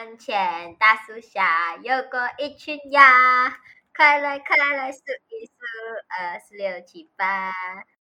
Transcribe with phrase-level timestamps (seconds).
[0.00, 3.02] 门前大树下有过一群鸭，
[3.94, 5.52] 快来快来数一数，
[6.08, 7.52] 二四六七八。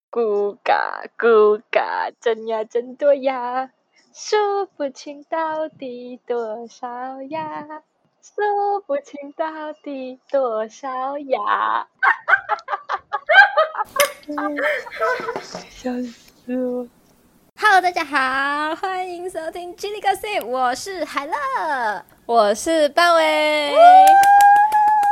[0.10, 3.72] 咕嘎咕嘎，真呀真多呀，
[4.14, 7.68] 数不清到底多少呀，
[8.22, 11.38] 数不清到底多少呀。
[11.38, 12.56] 哈哈哈
[13.66, 13.84] 哈哈
[15.34, 15.42] 哈！
[15.70, 16.88] 笑死我。
[17.62, 23.74] Hello，大家好，欢迎收听《叽里 Gossip》，我是海乐，我是半尾，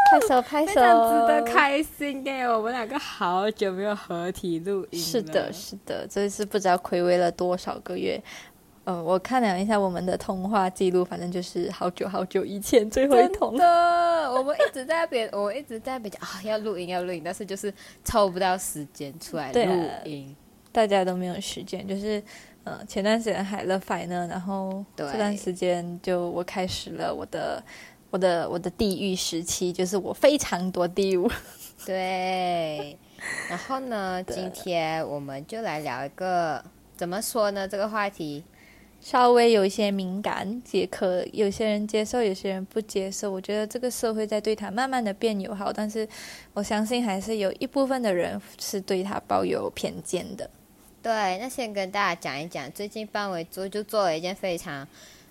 [0.09, 2.47] 拍手拍手，非常值得开心哎！
[2.47, 8.17] 我们两个好久没有合体录音是的，是的，这次不知道暌违了多少个月。
[8.85, 13.57] 嗯，我看了一下我们的通话记录，反正就是好久好久以前最后一通。
[13.57, 17.73] 的，我们一直在那边， 我一直在那边讲啊，要录音要录音，但是就是
[18.05, 20.33] 抽不到时间出来录音。
[20.77, 22.21] 大家都没有时间，就是，
[22.63, 27.63] 呃，前段时间海乐 f 呢，然后这段时间就我开始了我的
[28.11, 31.27] 我的我的地狱时期，就是我非常多地狱。
[31.83, 32.95] 对，
[33.49, 36.63] 然后呢，今天我们就来聊一个
[36.95, 37.67] 怎么说呢？
[37.67, 38.43] 这个话题
[39.01, 43.31] 稍微有一些敏感，也可有些人接受，有些人不接受。
[43.31, 46.07] 我觉得这个社会在对他慢慢的变友好，但是
[46.53, 50.47] 我相信还是有一部分的人是对他抱有偏见的。
[51.01, 54.85] 对，那先跟大家讲一讲，最近范围做就做了一件非常，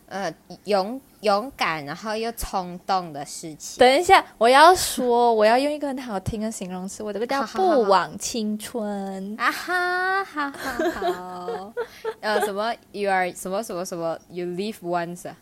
[0.08, 0.33] 呃，
[0.64, 3.78] 勇勇敢，然后又冲动的事情。
[3.78, 9.36] 等一下，我要说，我要用一个很好听的形容词，我这个叫不枉青春。
[9.39, 11.73] 啊哈，好好好，
[12.20, 15.36] 呃，什么？You are 什么什么什么？You live once 啊？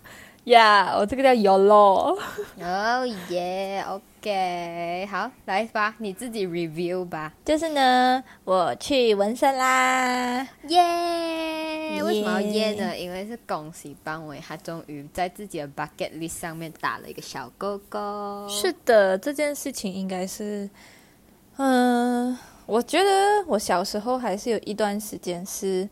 [0.44, 2.18] 呀，我这个叫 YOLO。
[2.60, 7.32] 哦耶，OK，好，来吧，你自己 review 吧。
[7.44, 12.02] 就是呢，我去纹身啦，耶！
[12.02, 12.94] 为什么要耶呢？
[12.98, 18.46] 因为是恭喜邦伟，他终于在自己的 bucket list 上面打了一个小勾勾。
[18.46, 20.68] 是的，这件事情应该是，
[21.56, 23.10] 嗯，我觉得
[23.46, 25.88] 我小时候还是有一段时间是。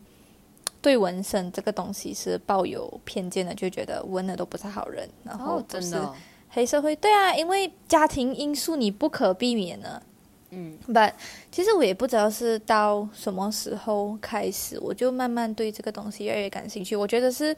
[0.83, 5.97] 对纹身这个东西是抱有偏见的，就觉得纹的都不是好人，然后都是
[6.51, 6.95] 黑社会。
[6.97, 10.03] 对啊，因为家庭因素你不可避免的。
[10.51, 11.13] 嗯，But
[11.51, 16.95] 其实我也不知道是到什么时候开始，我就慢慢对这个东西越来越感兴趣。
[16.95, 17.57] 我觉得是。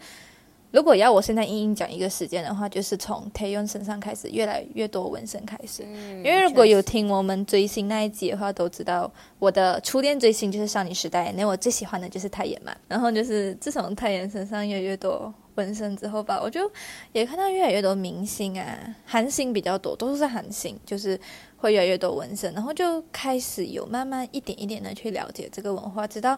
[0.75, 5.85] 如果要我现在硬硬讲一个时间的话，就是从 Taeyeon 身上开始，越来越多纹身开始。
[5.87, 9.09] 嗯、因为如果有听我们追星那一集的话，都知道
[9.39, 12.75] 我的初恋追星就是少女时代，那我最喜欢的就是泰妍嘛。
[12.89, 16.69] 然后就是自从泰妍身上越来越多纹身之后吧，我就
[17.13, 21.17] 也看到越来越多明星啊，韩星比较多，都是韩星，就是
[21.57, 26.37] 会越来越多纹身，然后就开始有慢慢一点一点的去了解这个文化，直到。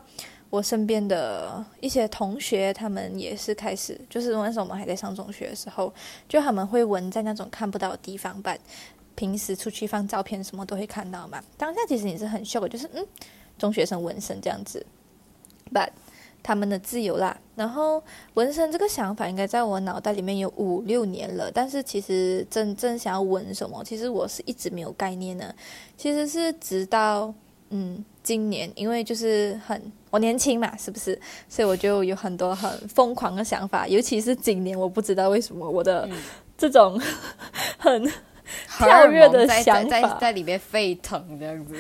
[0.56, 5.93] 我身边的一些同学，他们也是开始，就是那时候我们还在上中学的时候，
[6.27, 8.56] 就他们会纹在那种看不到的地方吧。
[9.15, 11.43] 平时出去放照片什么都会看到嘛。
[11.59, 13.06] 当下其实你是很秀的，就是嗯，
[13.59, 14.84] 中学生纹身这样子
[15.75, 15.91] ，but
[16.43, 17.39] 他们的自由啦。
[17.55, 18.03] 然后
[18.33, 25.55] 纹身这个想法应该在我脑袋里面有五六年了，但是其实真正想要纹什么，其实我是一直没有概念的。
[25.99, 27.34] 其实是直到
[27.69, 28.03] 嗯。
[28.27, 29.81] 今年，因为就是很
[30.16, 31.21] 我年轻嘛，是不是？
[31.47, 36.09] 所以我就有很多很疯狂的想法，尤其是今年，我不知道为什么我的
[36.56, 36.99] 这种
[37.77, 38.10] 很
[38.78, 41.77] 跳跃的想法在在里面沸腾这样子。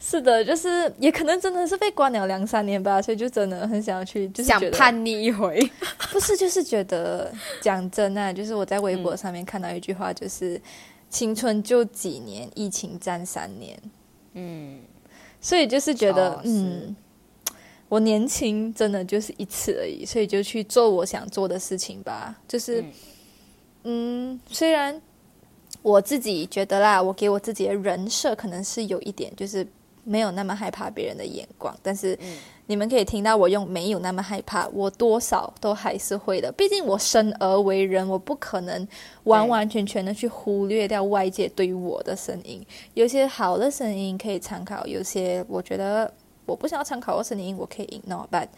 [0.00, 5.58] 是的，就是也可能真的是被关了两三年吧，所以就真的很想要去，就是想叛逆一回。
[6.10, 10.60] 不是，就是觉得讲真啊，就是我在微博上面看到一句话，就是
[11.08, 13.78] 青春就几年，疫情占三年。
[14.34, 14.80] 嗯。
[15.38, 16.96] 所以就是觉得，嗯，
[17.88, 22.36] 我年轻真的就是一次而已，所以就去做我想做的事情吧。
[22.48, 22.84] 就是，
[23.84, 25.00] 嗯，虽然
[25.82, 29.64] 我自己觉得啦，我给我自己的人设可能是有一点，就是
[30.02, 32.18] 没有那么害怕别人的眼光，但是
[32.66, 36.50] 你们可以听到我用没有那么害怕，我多少都还是会的。
[36.50, 38.88] 毕竟我生而为人，我不可能
[39.22, 42.60] 完完全全的去忽略掉外界对于我的声音。
[42.94, 46.12] 有些好的声音可以参考，有些我觉得
[46.46, 48.26] 我不想要参考的声音，我可以 ignore。
[48.30, 48.48] But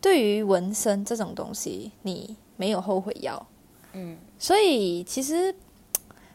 [0.00, 3.46] 对于纹身这种东西，你没有后悔药。
[3.94, 5.54] 嗯，所以其实。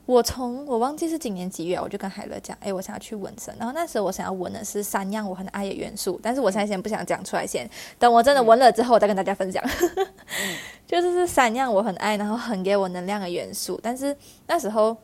[0.08, 3.52] 我从我忘记是今年几月，我就跟海乐讲，哎，我想要去纹身。
[3.58, 9.64] 然后那时候我想要纹的是三样我很爱的元素，但是我现在先不想讲出来，先等我真的纹了之后，我再跟大家分享。
[10.86, 13.80] 就是是三样我很爱，然后很给我能量的元素。
[13.82, 14.16] 但是
[14.46, 14.96] 那时候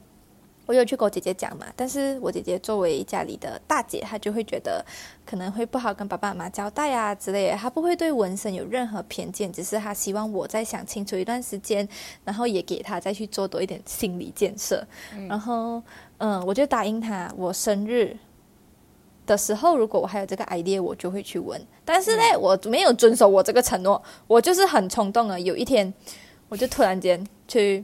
[0.67, 4.85] 我有去跟我姐姐讲嘛，但是我姐姐作为家里的大姐，她就会觉得
[5.25, 11.85] 可能会不好跟爸爸妈妈交代啊之类的，她不会对纹身有任何偏见，只是她希望我再想清楚一段时间，
[12.23, 14.85] 然后也给她再去做多一点心理建设，
[15.27, 15.81] 然后
[16.19, 18.15] 嗯，我就答应她，我生日
[19.25, 25.93] 的时候，如果我还有这个 idea，我就会去纹，但是呢，我没有遵守我这个承诺，我就是很冲动啊，有一天
[26.47, 27.83] 我就突然间去。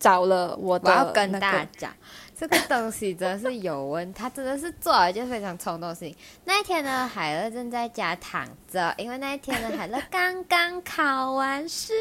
[0.00, 1.94] 找了我的，我要跟大家讲，
[2.34, 6.16] 这个东西真的是有问，他真的是做了一件非常冲动的事情。
[6.46, 11.92] 那一天呢，海乐正在家躺着，因为那一天呢，海乐刚刚考完试，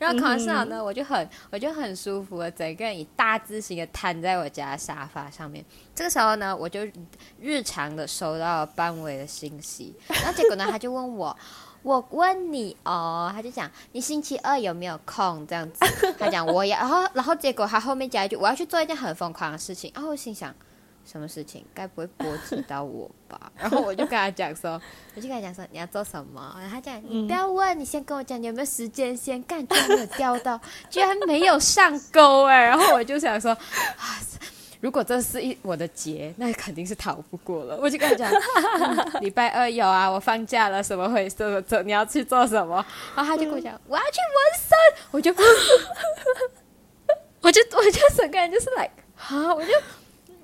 [0.00, 5.64] 然后考完试后呢，我就很我就很舒服的，整个人以大字型的瘫在我家沙发上面。
[5.94, 6.80] 这个时候呢，我就
[7.40, 11.36] 日常的收到了班委的信息，然后结果呢，他就问我。
[11.82, 15.80] 我问你哦，他就讲你星期二有没有空这样子？
[16.18, 19.90] 他讲我也，然后然后结果他后面加一句我要去做一件很疯狂的事情。
[19.94, 20.54] 然后我心想
[21.04, 21.64] 什么事情？
[21.74, 23.50] 该不会波及到我吧？
[23.56, 24.80] 然后我就跟他讲说，
[25.16, 26.54] 我就跟他讲说你要做什么？
[26.60, 30.60] 然后他讲你不要问，你先跟我讲你有没有时间先干，居然没有钓到，
[30.90, 32.64] 居然没有上钩哎！
[32.64, 34.20] 然后我就想说啊。
[34.80, 37.78] 如果这是一我的劫，那肯定是逃不过了。
[37.80, 38.32] 我就跟他讲，
[39.20, 41.64] 礼拜二有啊，我放假了，什么回事？
[41.68, 42.84] 这你要去做什么？
[43.14, 44.70] 然后他就跟我讲，我要去纹身。
[45.10, 45.30] 我就，
[47.42, 49.72] 我就， 我就整个人就是 like，好，我就。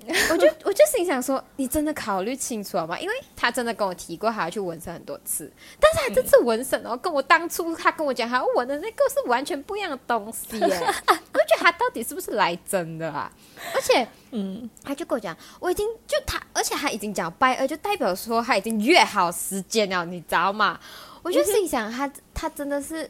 [0.31, 2.99] 我就我就心想说，你真的考虑清楚了吗？
[2.99, 10.67] 因为他真的跟我提过，他要去纹身很多次，但是他这次纹身哦，跟我当初他跟我讲他要纹的那个是完全不一样的东西耶。
[10.67, 13.31] 我觉得他到底是不是来真的啊？
[13.73, 20.79] 而且，嗯，他就跟我讲，我已经就他，而且他已经讲拜二，就代表说他已经约好时间了，你知道吗？
[21.23, 23.09] 我就心想，他他真的是。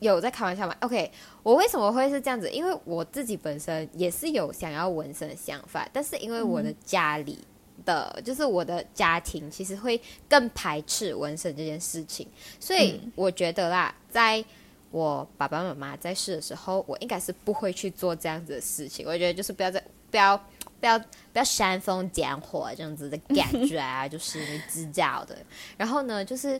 [0.00, 1.10] 有在开玩笑吗？OK，
[1.44, 2.50] 我为什么会是这样子？
[2.50, 7.38] 因为我自己本身也是有想要纹身的想法，但是因为我的家里
[7.84, 12.26] 的，就是我的家庭，其实会更排斥纹身这件事情，
[12.58, 14.42] 所以我觉得啦，在
[14.90, 19.06] 我爸爸妈妈在世的时候，我应该是不会去做这样子的事情。
[19.06, 19.78] 我觉得就是不要再
[20.10, 20.34] 不要
[20.80, 21.04] 不要不
[21.34, 25.36] 要煽风点火这样子的感觉啊，就是你知道的。
[25.76, 26.58] 然后呢，就是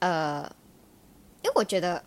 [0.00, 0.42] 呃，
[1.44, 2.02] 因为我觉得。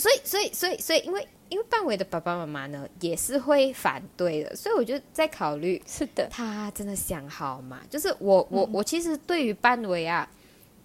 [0.00, 7.80] 所以，所以，所以，所以，因为，因为半伟的爸爸妈妈呢，也是会反对的，所以我就在考虑，是的，他真的想好嘛？
[7.90, 10.28] 就是我，我，我其实对于半伟啊，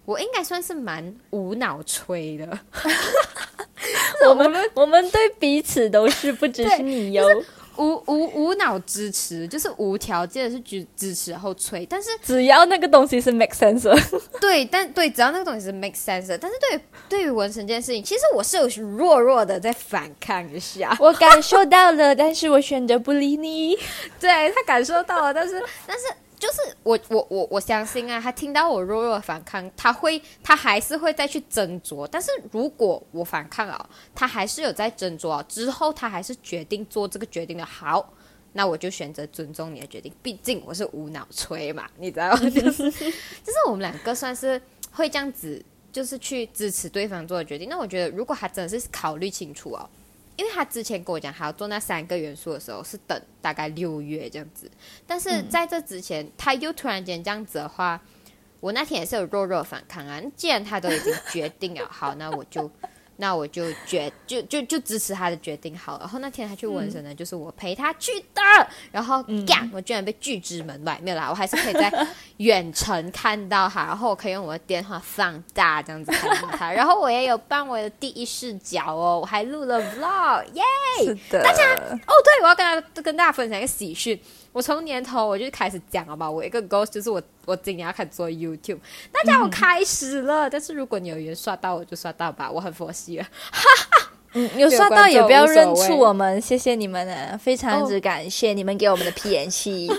[0.04, 2.58] 我应该算是蛮无脑吹的。
[4.28, 7.24] 我们，我们对彼此都是，不只是你哟。
[7.78, 13.90] 无无无脑支持，就是无条件的是支支持后吹，但是只要那个东西是 make sense，
[14.40, 23.76] 对，但对，只要那个东西是 make sense，但是对对于纹身这件事情，其实我是有弱弱的在反抗一下，我感受到了，但是我选择不理你，
[24.20, 26.04] 对他感受到了，但是但是。
[26.46, 32.06] 就是我我我我相信啊，他听到我弱弱的反抗，他会他还是会再去斟酌。
[32.06, 38.12] 但是如果我反抗啊，他还是有在斟酌啊，之后他还是决定做这个决定的好，
[38.52, 40.12] 那我就选择尊重你的决定。
[40.22, 42.38] 毕竟我是无脑吹嘛，你知道吗？
[42.38, 44.62] 就是就是我们两个算是
[44.92, 45.60] 会这样子，
[45.90, 47.68] 就是去支持对方做的决定。
[47.68, 49.90] 那我觉得，如果他真的是考虑清楚哦。
[50.36, 54.70] 因为他之前跟我讲，还要做那三个元素的时候，是等大概六月这样子。
[55.06, 58.00] 但是在这之前，他又突然间这样子的话，
[58.60, 60.20] 我那天也是有弱弱反抗啊。
[60.36, 62.70] 既然他都已经决定了，好，那我就。
[63.16, 66.00] 那我就决就就就支持他的决定好了。
[66.00, 68.42] 然后那天他去纹身呢，就是我陪他去的。
[68.92, 72.06] 然后干，我居然被拒之门外，没有啦，我还是可以在
[72.38, 73.84] 远程看到他。
[73.84, 76.72] 然后我可以用我的电话放大这样子看到他。
[76.72, 80.62] 然后我也有办我的第一视角哦，我还录了 vlog，耶！
[81.04, 84.18] 是的，大家哦，对，我要跟大跟大家分享一个喜讯。
[84.56, 88.78] 我从年头我就开始讲了吧，我一个 goal 就是我我今年要开始做 YouTube，
[89.12, 93.26] 大家我开始了，但是如果你有缘刷到我就刷到吧，我很佛系了，
[94.32, 99.92] 嗯， 有刷到也不要认出我们，谢谢你们呢，非常之感谢你们给我们的 PNC，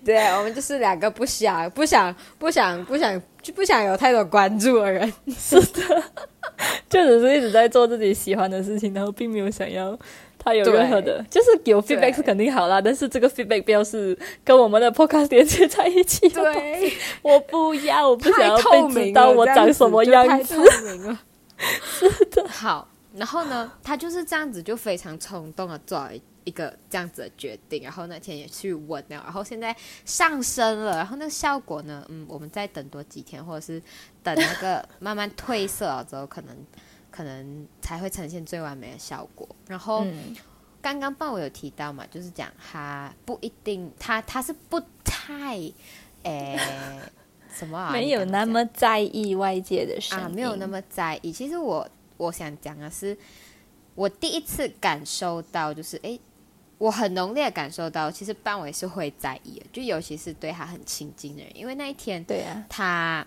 [0.02, 6.02] 对我们就是两个不想不想不想不想就不想有太多关注的人，是的，
[6.88, 9.98] 就只是一直在做自己喜欢的事情，然后并没有想要。
[10.44, 16.28] 他有任何的，就是有 feedback 是肯定好啦，但是这个 feedback 不要是跟我们的 podcast 连接在一起。
[16.28, 18.56] 对， 我不要，我不想要
[18.88, 20.54] 被知道我长什么样子。
[21.82, 22.46] 是的。
[22.46, 26.06] 好，然后呢，他就是这样子，就非常冲动的做
[26.44, 29.74] 一个这样子的决定，然后那天也去问了，然后现在
[30.04, 33.80] 上升了，然后那个效果呢，嗯，我们再等多几天，或者是
[34.22, 36.54] 等那个慢慢褪色了之后，可能。
[37.14, 39.48] 可能才会呈现最完美的效果。
[39.68, 40.04] 然后
[40.82, 45.56] 刚刚棒我有提到嘛，就是讲他不一定，他他是不太，
[46.24, 46.58] 诶、
[47.54, 47.92] 什么、啊？
[47.92, 51.30] 没有那么在意外界的事啊，没有那么在意。
[51.30, 53.16] 其实我我想讲的是，
[53.94, 56.20] 我第一次感受到，就是诶，
[56.78, 63.24] 我很浓烈的感受到，其实班委是会在意的，就尤其是对他很亲近的人，因为那一天对啊，他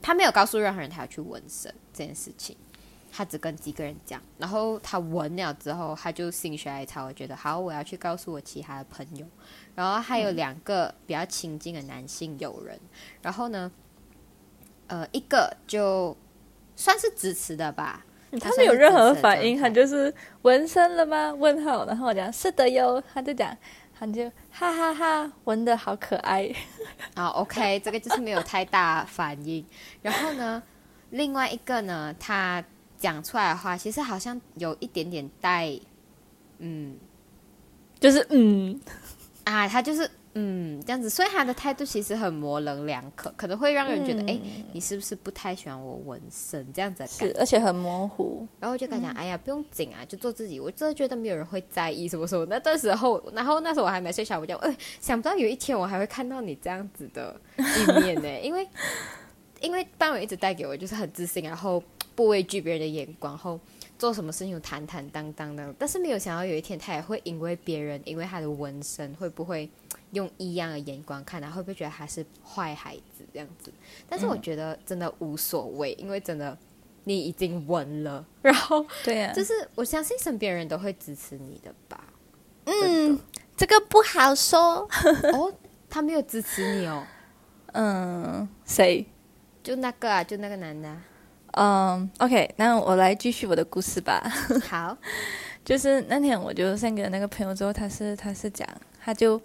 [0.00, 2.56] 他没有告诉任何人他要去纹身这件事情，
[3.16, 9.24] 他只跟几个人讲，然后他闻了之后，他就心血来潮，我觉得好，我要去告诉我其他的朋友，
[9.76, 12.76] 然后还有两个比较亲近的男性友人，
[13.22, 13.70] 然后呢，
[14.88, 16.16] 呃，一个就
[16.74, 18.04] 算是支持的吧，
[18.40, 21.32] 他没有任何反应，他他就是纹身了吗？
[21.32, 23.56] 问号，然后我讲是的哟，他就讲，
[23.96, 26.52] 他就哈哈哈纹的好可爱。
[27.14, 29.64] 啊，OK，这个就是没有太大反应。
[30.02, 30.60] 然后呢，
[31.10, 32.64] 另外一个呢，他
[33.04, 35.78] 讲出来的话，其实好像有一点点带，
[36.56, 36.96] 嗯
[38.00, 38.80] 就是嗯，
[39.44, 44.40] 啊，他就是嗯这样子，所以他的态度其实很模棱两可，可能会让人觉得，哎、
[44.72, 48.48] 你是不是不太喜欢我纹身这样子的感觉？，是而且很模糊。
[48.58, 50.58] 然后我就跟他讲，哎呀，不用紧啊，就做自己。
[50.58, 52.46] 我真的觉得没有人会在意什么什么。
[52.46, 58.66] 那那时候，然后那时候我还没睡小，我讲，哎，想不到有一天我还会看到你这样子的一面呢，因为
[59.60, 61.82] 因为班委一直带给我就是很自信，然后
[62.14, 63.58] 不畏惧别人的眼光，然后
[63.98, 65.74] 做什么事情都坦坦荡荡的。
[65.78, 69.68] 但是没有想到有一天他也会因为别人，因为他的纹身，会不会
[70.12, 73.72] 用异样的眼光看他，会不会觉得他是坏孩子这样子？
[74.08, 76.56] 但是我觉得真的无所谓，因为真的
[77.04, 82.04] 你已经纹了，然后对啊，就是我相信身边人都会支持你的吧。
[82.64, 83.18] 嗯，
[83.56, 84.88] 这个不好说。
[85.32, 85.52] 哦，
[85.90, 87.04] 他没有支持你哦，
[87.72, 89.04] 嗯，谁？
[89.62, 91.02] 就那个啊，就那个男的啊。
[91.56, 94.22] 嗯，OK，那我来继续我的故事吧。
[94.68, 94.96] 好，
[95.64, 98.68] 就是那天我就 send 给那个朋友之后，他是他是讲，
[99.02, 99.40] 他就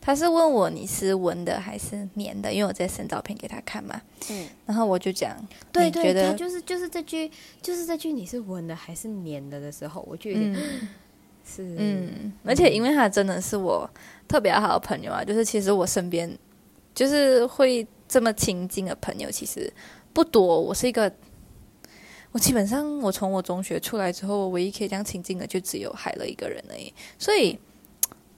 [0.00, 4.00] 他是问我你是纹的还是粘的，因为我在 send 照片给他看嘛。
[4.30, 5.36] 嗯，然后我就讲，
[5.72, 10.88] 对对，你觉得他就是就是这句，就是这句你是纹的还是粘的的时候，我就有点、嗯。
[11.50, 13.88] 是嗯，而且因为他真的是我
[14.28, 16.30] 特别好的朋友啊，就是其实我身边
[16.94, 19.72] 就是会这么亲近的朋友，其实
[20.18, 20.60] 不多。
[20.60, 21.12] 我是一个，
[22.32, 26.92] 我基本上我从我中学出来之后，唯一可以这样亲近的就只有海乐一个人而已。
[27.16, 27.56] 所以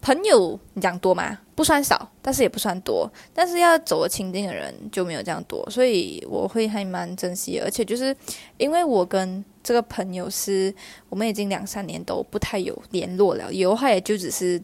[0.03, 1.39] 朋友你讲多吗？
[1.55, 3.11] 不算少，但是也不算多。
[3.33, 7.59] 但是要走的亲近的人就没有这样多，所以我会还蛮珍惜。
[7.59, 8.15] 而且就是
[8.59, 10.75] 因为我跟这个朋友是
[11.09, 14.63] 我们已经两三年都不太有联络了，有话也就只是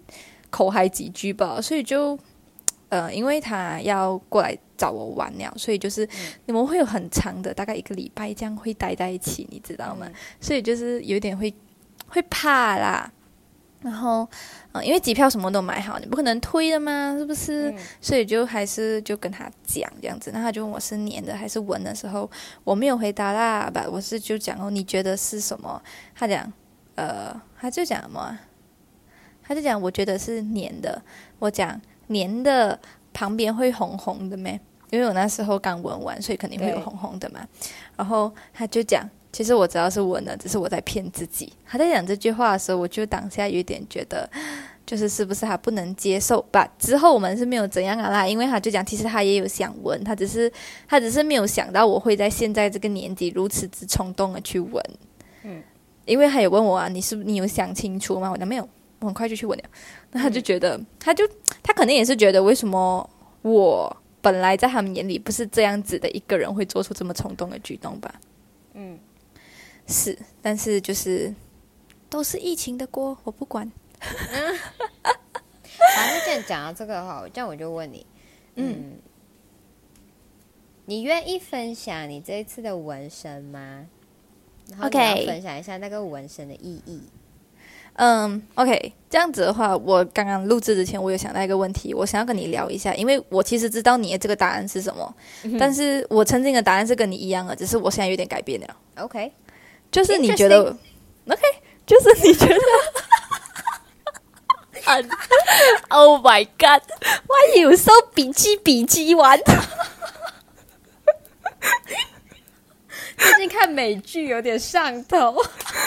[0.51, 2.19] 口嗨几句吧，所以就
[2.97, 6.09] 呃，因为他要过来找我玩了，所以就是
[6.47, 10.09] 你们会有很长的大概一个礼拜这样会待在一起，你知道吗？
[10.41, 11.55] 所以就是有点会
[12.09, 13.13] 会怕啦。
[13.83, 14.27] 然后，
[14.73, 17.71] 呃，因为机票什么都买好，你不可能推的嘛，是不是？
[17.71, 22.29] 嗯所以就还是就跟他讲这样子，那他就问我是粘的还是纹的时候，
[22.65, 25.81] 我没有回答啦，吧，我是就讲哦，你觉得是什么？
[26.15, 26.51] 他讲，
[26.95, 28.41] 呃，他就讲什么啊？
[29.43, 31.01] 他就讲，我觉得是粘的。
[31.39, 32.79] 我讲粘的
[33.13, 34.59] 旁边会红红的咩？
[34.91, 37.41] 因为我那时候刚纹完，所以肯定会有红红的嘛。
[37.97, 41.53] 然后他就讲，其实我知道是纹了，只是我在骗自己。
[41.65, 44.29] 他在讲这句话的时候，我就当下有点觉得。
[44.87, 46.65] 就是是不是他不能接受吧？
[46.79, 50.49] 之后我们是没有怎样啊啦，因为他就讲，其实他也有想纹，他只是
[50.87, 54.81] 他只是没有想到我会在现在这个年纪如此之冲动的去纹。
[55.43, 55.61] 嗯，
[56.05, 58.31] 因为他有问我啊，你是你有想清楚吗？
[58.31, 58.69] 我讲没有，
[59.01, 59.65] 我很快就去问了。
[60.13, 61.29] 那他就觉得，他就
[61.63, 63.09] 他可能也是觉得，为什么
[63.43, 68.15] 我本来在他们眼里不是这样子的一个人，会做出这么冲动的举动吧？
[68.75, 68.99] 嗯，
[69.87, 71.35] 是，但是就是
[72.09, 73.71] 都是疫情的锅，我不管。
[74.01, 74.07] 好，
[75.97, 78.07] 那既然讲到这个的话，这样我就问你，
[78.57, 78.99] 嗯，
[80.87, 83.87] 你愿意分享你这一次的纹身吗？
[84.71, 87.03] 然后你 OK 要分享一下那个纹身的意义。
[87.99, 95.15] 嗯，OK，这样子的话，我刚刚录制之前，我有想到一个问题，我想要跟你聊一下，因为我其实知道你的这个答案是什么，
[95.59, 98.67] 但是我曾经的答案是跟你一样的，只是我现在有点改变了
[98.99, 99.33] ，OK，
[99.91, 100.77] 就是你觉得
[101.29, 101.43] ，OK，
[101.87, 102.55] 就是你觉得。
[105.89, 106.81] oh my god!
[107.27, 109.41] Why you so 比鸡比鸡玩？
[113.17, 115.37] 最近看美剧有点上头。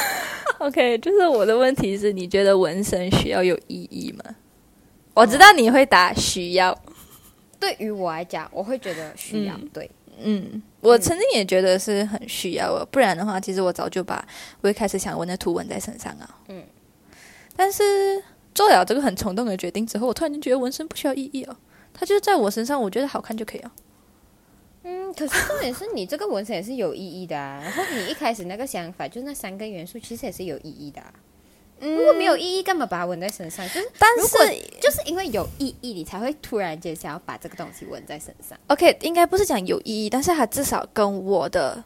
[0.60, 4.36] OK，就是我的问题是，你觉得纹身需要有意义吗？
[5.14, 6.78] 我知道你会答需要，
[7.60, 9.54] 对于我来讲，我会觉得需要。
[9.56, 14.26] 嗯对，嗯，我曾经也觉得是很需要的，不然的话，其实我早就把
[14.62, 16.38] 我一开始想纹的图纹在身上啊。
[16.48, 16.64] 嗯，
[17.56, 17.84] 但是
[18.54, 21.56] 做了这个很冲动的决定之后，我突然间觉得纹身不需要意义哦，
[21.94, 23.72] 它就是在我身上，我觉得好看就可以了。
[24.84, 27.62] 嗯，可是重点是你这个纹身也是有意义的啊。
[27.64, 31.14] 然后你一开始那个想法，就那三个元素，其实也是有意义的、啊。
[31.82, 33.66] 如果没有意义，干嘛把它纹在身上？
[33.70, 38.58] 就是，但如果是就是因为有意义，你才会突然间想要把这个东西纹在身上。
[38.68, 41.82] OK，应该不是讲有意义，但是它至少跟我的，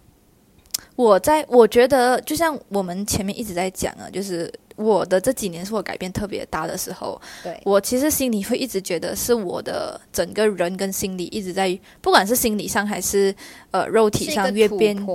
[0.95, 13.35] 我在我觉得，就像我们前面一直在讲啊，就是我的这几年是我改变特别大的时候，对，我其实心里会一直觉得是我的整个人跟心理一直在，不管是心理上还是
[13.71, 15.05] 呃肉体上越变。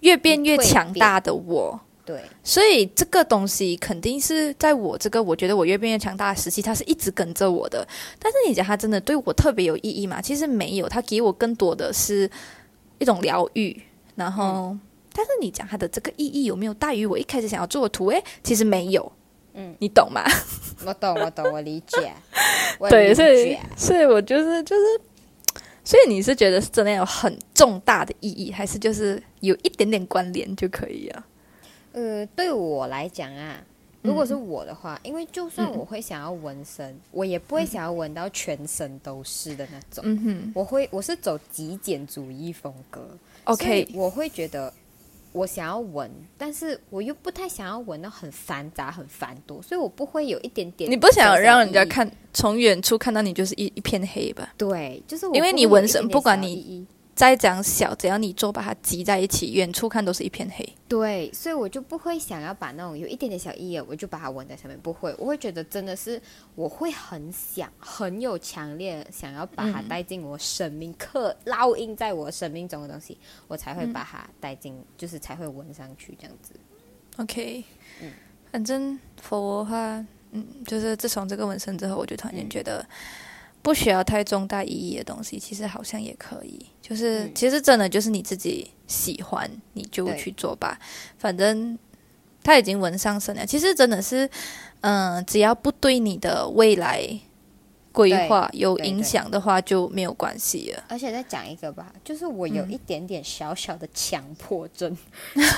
[0.00, 1.78] 越变越强大的我。
[2.06, 7.86] 对，所以这个东西肯定是在我这个我觉得我越变越强大的时期，它是一直跟着我的。
[8.18, 10.22] 但是你讲它真的对我特别有意义吗？
[10.22, 12.30] 其实没有，它给我更多的是
[12.98, 13.78] 一种疗愈。
[14.14, 14.74] 然后，
[15.20, 18.06] 但是你讲它的这个意义有没有大于我一开始想要做的图？
[18.06, 19.12] 诶，其实没有。
[19.52, 20.24] 嗯，你懂吗？
[20.86, 22.10] 我懂，我懂，我理解。
[22.80, 23.60] 我对，理所以解。
[23.76, 25.00] 所以我就是就是，
[25.84, 31.26] 所以你是觉得是真的有很重大的意义，还是就是有一点点关联就可以了？
[31.92, 33.62] 呃，对我来讲啊，
[34.00, 40.02] 如果是我的话，因为就算我会想要纹身，我也不会想要纹到全身都是的那种。
[40.06, 43.06] 嗯哼我会，我是走极简主义风格。
[43.44, 44.72] ，OK，我会觉得
[45.32, 50.90] 我想要纹，但是我又不太想要纹到很繁杂、很繁多，所以我不会有一点点。
[50.90, 51.84] 你不想让人家？
[51.84, 54.52] 看从远处看到你就是一一片黑吧？
[54.56, 56.86] 对，就是我因为你纹身不管你
[57.20, 60.66] 再怎样小，只要你做把它挤在一起，远处看都是一片黑。
[60.88, 64.80] 对，所以我就不会想要把那种有一点点小意义，我就把它纹在上面。
[64.80, 66.18] 不会，我会觉得真的是
[66.54, 76.54] 我会很想，很有强烈想要把它带进我生命，刻烙印在我生命中的东西，我才会把它带进，就是才会纹上去这样子。
[77.18, 77.62] OK，
[78.00, 78.10] 嗯
[78.50, 78.98] 反正
[79.28, 82.82] 我的话，嗯，就是自从这个纹身之后，我就突然间觉得。
[83.62, 86.66] 不需要太重大意义的东西，其实好像也可以。
[86.80, 90.78] 就是、嗯其实真的就是你自己喜欢，你就去做吧。
[91.18, 91.78] 反正
[92.42, 93.44] 他已经纹上身了。
[93.44, 94.28] 其实真的是，
[94.80, 97.06] 嗯、只要不对你的未来
[97.92, 100.84] 规划有影响的话，就没有关系了。
[100.88, 104.96] 而且再讲一个吧，就是我有嗯一点点小小的强迫症，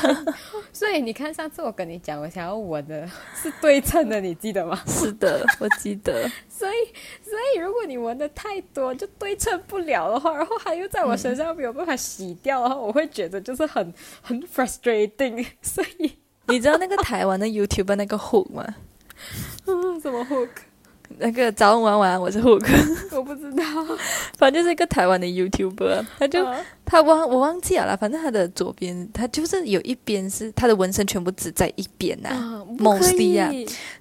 [0.73, 4.83] 所以你看上次我跟你讲，我想要纹的是对称的，你记得吗？
[4.87, 6.29] 是的，我记得。
[6.49, 6.73] 所以，
[7.23, 15.45] 所以如果你纹的太多，就对称不了的话，然后它又在我身上没有办法洗掉的话，我会觉得就是很很 frustrating。
[15.61, 16.13] 所以，
[16.47, 18.77] 你知道那个台湾的 YouTube 那个 Hook 吗？
[19.67, 20.49] 嗯，什么 hook
[21.19, 22.65] 那个早安晚安晚，我是 Hook，
[23.13, 23.65] 我不知道，
[24.39, 32.63] 反正就是一个台湾的 YouTuber，他就、啊他忘我忘记了啦，反正他的左边他就是有一边是他的纹身全部只在一边呐、啊。
[32.77, 33.51] 不可 mostly 啊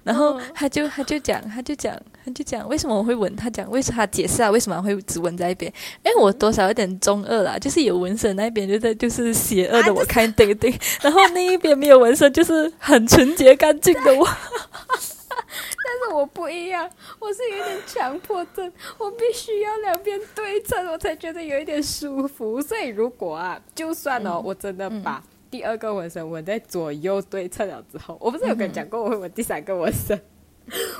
[0.02, 0.42] 然后嗯。
[0.52, 5.72] 他就他就讲他就讲他就讲为什么我会纹，他讲为什么他解释啊为什么会只纹在一边，
[6.04, 14.28] 因为我多少有点中二啦，就是有纹身那一边就在就是邪恶的啊我看对对，然后那一边没有纹身就是很纯洁干净的我。
[15.84, 22.60] 但是我不一样，我是有点强迫症，我必须要两边对称，我才觉得有一点舒服。
[22.60, 30.20] 所以如果啊，就算哦，我真的把第二个纹身纹在左右对称了之后，我不是有跟你讲过我会纹第三个纹身，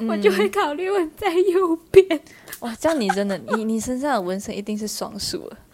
[0.08, 2.20] 我就会考虑纹在右边。
[2.60, 5.58] 哇，这样你真的，你你身上的纹身一定是双数了。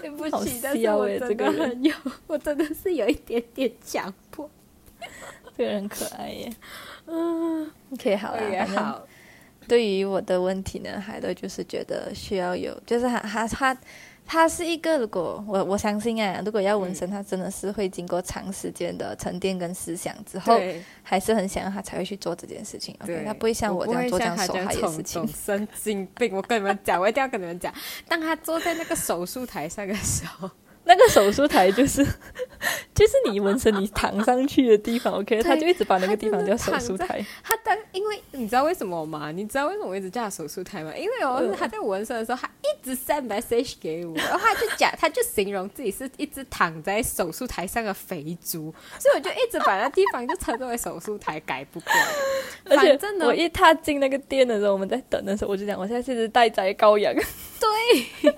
[0.00, 1.92] 对不起，但是我真的很有，
[2.26, 4.25] 我真的是有一点点强迫。
[5.56, 6.52] 这个人很可爱耶。
[7.06, 9.06] 嗯，OK，好了，好，
[9.68, 13.78] 对于我的问题呢，海豆就是觉得需要有，就是他他他
[14.26, 20.60] 他是一个，如果我我相信啊，如果要纹身，他真的是会经过长时间的沉淀跟思想之后，
[21.04, 22.92] 还是很想要他才会去做这件事情。
[23.02, 25.24] OK，对，他不会像我这样做这样手海的事情。
[25.28, 26.34] 神经病！
[26.34, 27.72] 我跟你们讲，我一定要跟你们讲，
[28.08, 30.50] 当他坐在那个手术台上的时候，
[30.88, 32.04] 那个手术台就是
[32.94, 37.24] 就是你纹身你躺上去的地方，OK，他就一直把那个地方叫手术台。
[37.42, 39.30] 他当因为你知道为什么吗？
[39.32, 40.92] 你知道为什么我一直叫他手术台吗？
[40.96, 52.06] 因为哦，嗯他在纹身的时候，他一直 send message 给我，然后他就讲，他就形容自己是一只躺在手术台上的肥猪，所以我就一直把那地方就称之为手术台，改不过来。
[52.76, 57.12] 而且反正呢我一踏进那个店的时候，我们在等的时候，我就讲，我现在是只待宰羔羊。
[57.58, 58.34] 对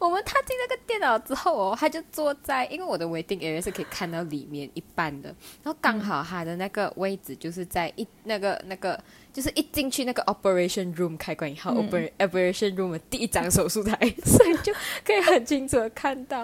[0.00, 5.28] 我们踏进那个电脑之后哦，他就坐在，因为我的 waiting area 是可以看到里面一半的，
[5.62, 8.98] 然后刚好他的那个位置就是在一那个那个，
[9.32, 14.72] 就是一进去那个 operation room 开关以后、嗯 oper operation room 的第一张手术台， 所以就
[15.04, 16.38] 可以很清楚的看到，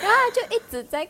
[0.00, 1.08] 然后他就一直在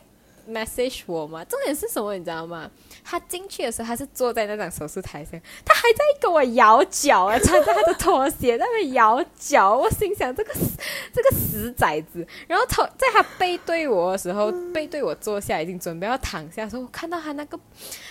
[0.49, 2.69] message 我嘛，重点是什么你知道吗？
[3.03, 9.75] 他进去的时候，他是坐在那张手术台上，他还在跟我摇脚啊，穿着他的拖鞋在那边摇脚。
[9.75, 10.53] 我心想，这个
[11.13, 12.25] 这个死崽子。
[12.47, 17.59] 然后头在他背对我的时候，背对我坐下，已经准备要躺下的时候，我看到他那个，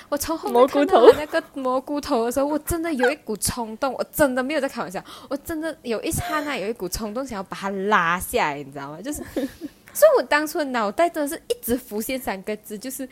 [0.08, 9.00] 我从后面看到他那个蘑菇头的时候，我真的有一股冲动，我真的没有在开玩笑，我真的有一刹那有一股冲动，想要把他拉下来，你知道吗？
[9.02, 9.22] 就是。
[9.92, 13.06] 所以我当初的脑袋真的是一直浮现三个字，就是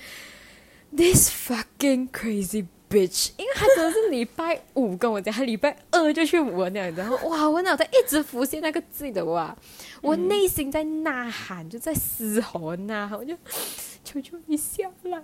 [0.94, 9.56] this fucking crazy bitch，因为他真的是礼拜五跟我讲，他礼拜二就去闻了，然后哇，我脑袋一直浮现那个字的哇，
[10.00, 13.36] 我内心在呐喊，就在嘶吼呐喊，我就
[14.04, 15.22] 求求你下来，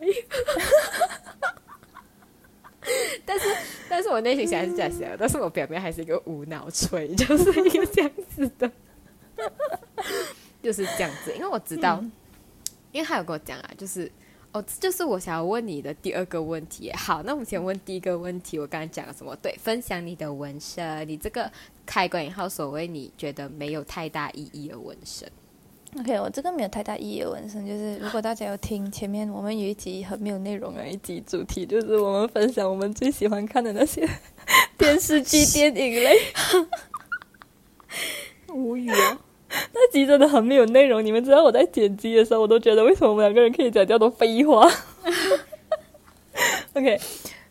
[3.24, 3.46] 但是
[3.88, 8.70] 但是我内心想是这样想，但是我表面还是一个无脑吹，就是一个这样子的。
[10.62, 12.02] 就是这样子，因为我知道，
[12.92, 14.10] 因为他有跟我讲啊，就是
[14.54, 16.88] 哦，这就是我想要问你的第二个问题。
[16.92, 19.34] 好，那我们先问第一个问题，我刚才讲了什么？
[19.42, 21.50] 对，分享你的纹身，你这个
[21.84, 25.28] 开关以后所谓你觉得没有太大意义的纹身。
[25.98, 34.08] OK，我这个没有太大意义的纹身，就是如果大家有听前面我们有一集很没有内容的一集主题，就是我们分享我们最喜欢看的那些
[34.78, 36.16] 电视剧、 电影类，
[38.52, 39.20] 无语啊。
[39.72, 44.68] 那集真的很没有内容，你们知道我在剪辑的时候，我都觉得为什么我们两个人可以讲这么多废话？
[46.74, 47.00] OK，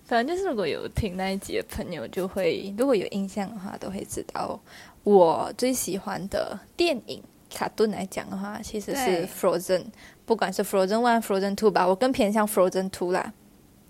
[0.06, 4.60] 反正就是如果有听那一集的朋友，就会如果有印象的话，都会知道
[5.04, 9.86] 我最喜欢的电影卡顿来讲的话，其实是 Frozen，
[10.26, 13.32] 不管是 Frozen One、Frozen Two 吧，我更偏向 Frozen Two 啦。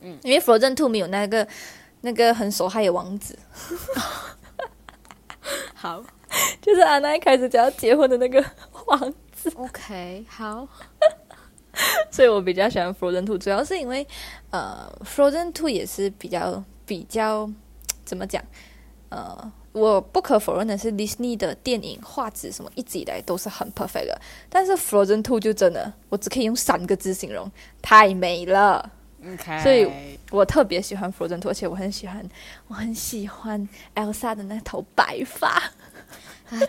[0.02, 1.48] 嗯，因为 Frozen Two 没有那个
[2.02, 3.38] 那个很受害的王子。
[5.74, 6.04] 好。
[6.62, 8.44] 就是安娜一开始就要结婚的那个
[8.88, 9.52] 王子。
[9.56, 10.68] OK，好。
[12.12, 14.06] 所以我比较喜欢 Frozen Two，主要是因为
[14.52, 17.50] 呃，Frozen Two 也是比较比较
[18.06, 18.44] 怎么讲？
[19.10, 28.92] 呃，我不可否认的是，Disney 的电影画质什么一直以来都是很 perfect 的，但是 Frozen Two 就真的，我只可以用三个字形容：太美了。
[29.26, 29.90] OK，所以
[30.30, 32.30] 我特别喜欢 Frozen Two，而且我很喜欢，
[32.68, 35.72] 我很喜欢 Elsa 的那头白发。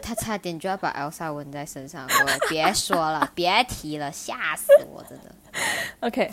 [0.02, 5.34] 他差点就要把 Elsa 纹在身上，我别说了， 别提了，吓死我，真的。
[6.00, 6.32] OK，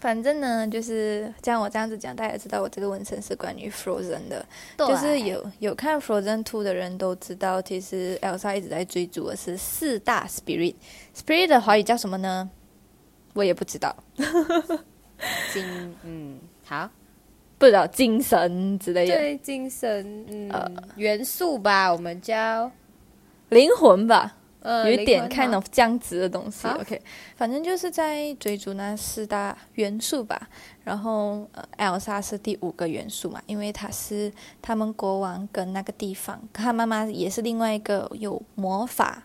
[0.00, 4.44] 反正呢，就是像我这样子讲，大家知道我这个纹身是关于 Frozen 的，
[4.76, 12.50] 就是有有看 Frozen Two 的人都知道，其实 Elsa 一直在追逐的是四大 Spirit，Spirit 的华语叫什么呢？
[13.34, 13.94] 我也不知道。
[15.52, 16.90] 金，嗯，好。
[17.60, 22.72] 不知道精神之类的，对精神，嗯，元素吧，我们叫
[23.50, 26.66] 灵魂吧，呃有一点 kind of 这样子的东西。
[26.66, 26.98] OK，
[27.36, 30.48] 反正就是在追逐那四大元素吧。
[30.84, 39.22] 然后，呃，Elsa 是第五个元素嘛，因为她是他们国王跟那个地方，她妈妈也是另外一个有魔法。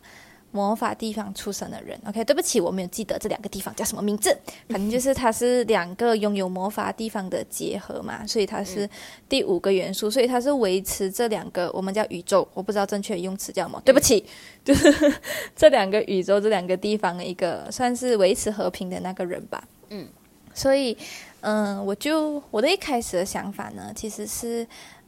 [0.55, 4.33] 魔法地方出生的人，OK，对不起，我没有记得这两个地方叫什么名字。
[4.69, 8.89] 反正就是它是两个拥有魔法地方的结合嘛，所以它是
[9.27, 14.25] 第五个元素，所以它是维持这两个我们叫宇宙，我不知道正确用词叫什么，对不起，
[14.63, 15.13] 就 是
[15.57, 19.61] 这两个宇宙这两个地方的一个算是维持和平的那个人吧。
[19.89, 20.07] 嗯，
[20.53, 20.97] 所以
[21.41, 24.65] 嗯，我就我的一开始的想法呢，其实是。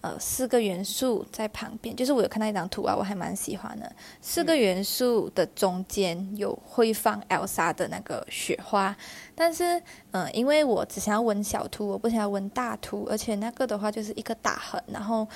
[0.08, 3.92] 呃，四个元素在旁边，就是我有看到一张图啊，我还蛮喜欢的。
[4.22, 8.96] 四个元素的中间有会放 Elsa 的那个雪花，
[9.36, 15.28] 但是，嗯，因为我只想要纹小图，我不想要纹大图，而且那个的话就是一个大横，然后，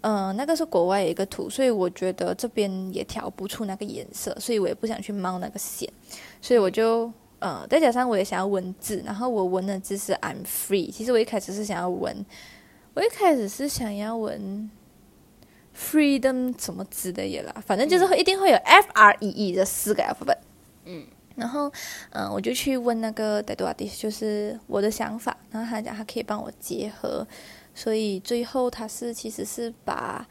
[0.00, 5.88] 嗯，那个是国外的一个图，所以我觉得这边也调不出那个颜色，所以我也不想去冒那个险，
[6.42, 12.26] 所以我就，呃，再加上我也想要文字，然后我纹的字是 I'm free，其实我一开始是想要纹。
[12.94, 14.68] 我一开始是想要纹
[15.76, 20.38] freedom 什么字的也啦，反正就是会一定会有 F R E E 这四个 alphabet。
[20.84, 21.70] 嗯，然后
[22.10, 27.24] 嗯，我就去问那个 d a d o a d i 就是我的想法，然后他讲他可以帮我结合，
[27.72, 30.26] 所以最后他是其实是把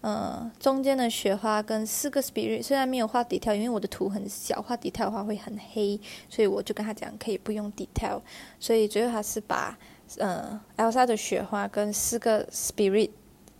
[0.00, 8.20] 呃中间的雪花跟四个 spirit 虽然没有画 detail，因为我的图很小，画 detail 的话会很黑，所以我就跟他讲可以不用 detail，
[8.58, 9.78] 所以最后他是把。
[10.16, 13.10] 嗯，Elsa 的雪花跟四个 Spirit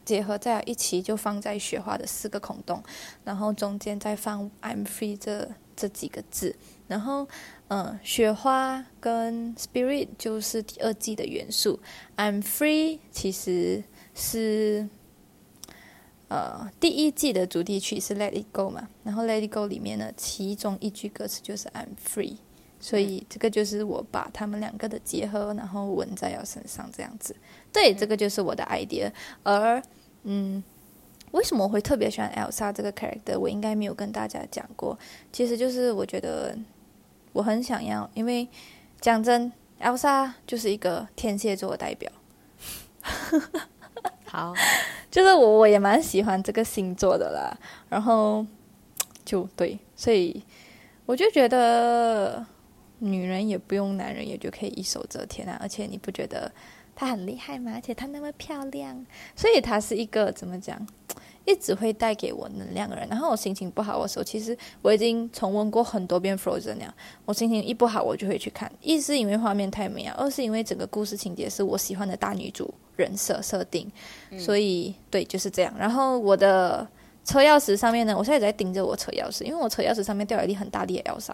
[0.04, 2.82] 结合在一起，就放在雪花的四个孔洞，
[3.24, 6.56] 然后中间再放 I'm free 这这几个字，
[6.86, 7.28] 然后
[7.68, 11.78] 嗯，雪花跟 Spirit 就是第二季的元素
[12.16, 13.84] ，I'm free 其实
[14.14, 14.88] 是
[16.28, 22.38] 呃第一季的主题曲是 Let It Go 嘛，然后 Let It Go 里面呢，其中一句歌词就是 I'm free。
[22.80, 27.34] 所以这个就是我把他们两个的结合，然后纹在我身上这样子。
[27.72, 29.10] 对，这个就是我的 idea。
[29.42, 29.82] 而
[30.22, 30.62] 嗯，
[31.32, 33.38] 为什么我会特别喜欢 Elsa 这个 character？
[33.38, 34.98] 我应该没有跟大家讲过。
[35.32, 36.56] 其实就是我觉得
[37.32, 38.48] 我很想要，因为
[39.00, 42.10] 讲真，Elsa 就是一个天蝎座的代表。
[44.24, 44.54] 好，
[45.10, 47.56] 就是我我也蛮喜欢这个星座的啦。
[47.88, 48.44] 然后
[49.24, 50.42] 就对，所以
[51.06, 52.44] 我就觉得
[52.98, 55.58] 女人也不用男人也就可以一手遮天啊。
[55.60, 56.50] 而且你不觉得
[56.94, 57.72] 她很厉害吗？
[57.74, 59.06] 而且她那么漂亮，
[59.36, 60.84] 所以她是一个怎么讲，
[61.46, 63.08] 一直会带给我能量的人。
[63.08, 66.94] 然后我心情不好的时候，其实我已经重温过很多遍《Frozen》了。
[67.24, 68.70] 我心情一不好，我就会去看。
[68.82, 73.90] 一是因为画面太美啊，二是因为整个故事情节是我喜欢的大女主人设设定。
[74.38, 75.72] 所以对，就是这样。
[75.78, 76.86] 然后我的
[77.24, 81.32] 车钥匙上面呢，我现在在盯着我车钥匙，因为我车钥匙上面掉了一粒很大粒的 Elsa，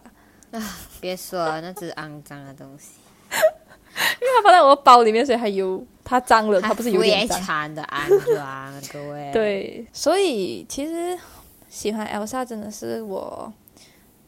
[0.55, 2.91] 啊，别说了，那只是肮脏的东西。
[3.35, 7.41] 因为它放在我的包里面，所以还有它脏了，它不是有点脏。
[7.43, 9.31] 惨的肮脏，各位。
[9.35, 11.19] 对，所以其实
[11.69, 13.53] 喜欢 Elsa 真的是我，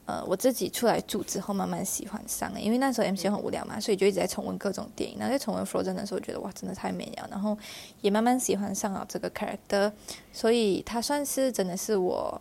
[0.05, 2.61] 呃，我自己出来住之后慢慢喜欢上的。
[2.61, 5.17] 因为那时候 MC 很无聊嘛，所以就一直在重温各种电影。
[5.19, 7.29] 然后在重温 Frozen 的时候，觉得哇，真的太美了。
[7.31, 7.57] 然后
[8.01, 9.93] 也慢慢喜欢上了这个 character，
[10.33, 12.41] 所以它算是真的是我，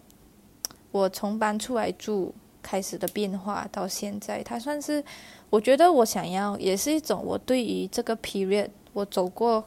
[0.91, 2.33] 我从搬出来住
[2.65, 5.03] 开始的变化到现在，它算是
[5.51, 9.63] 我觉得我想要，也是一种我对于这个 period 我走过。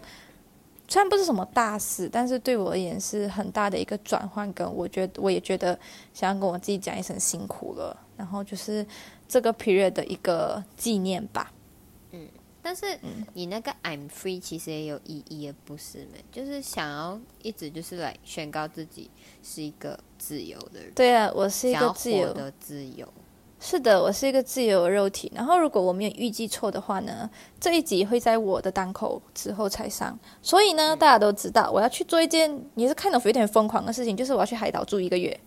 [0.90, 4.50] 虽然不是什么大事，但是对我而言是很大的一个转换。
[4.54, 5.78] 跟我觉得，我也觉得
[6.14, 7.94] 想要跟我自己讲一声辛苦了。
[8.16, 8.84] 然后就是
[9.28, 11.52] 这个 period 的一个纪念吧。
[12.12, 12.26] 嗯
[12.62, 12.98] 但是
[13.34, 16.12] 你那个 I'm free 其实也有意义的，不是吗？
[16.32, 19.10] 就是想要一直就是来宣告自己
[19.42, 23.06] 是一个自由的人，对啊，我是一个自由的自由。
[23.60, 25.32] 是的，我是一个自由的肉体。
[25.34, 27.28] 然后，如果我没有预计错的话呢，
[27.58, 30.16] 这一集会在我的档口之后才上。
[30.40, 35.40] 所以呢，大家都知道我要去做一件也是看到有点疯狂的事情，就是我要去海岛住一个月。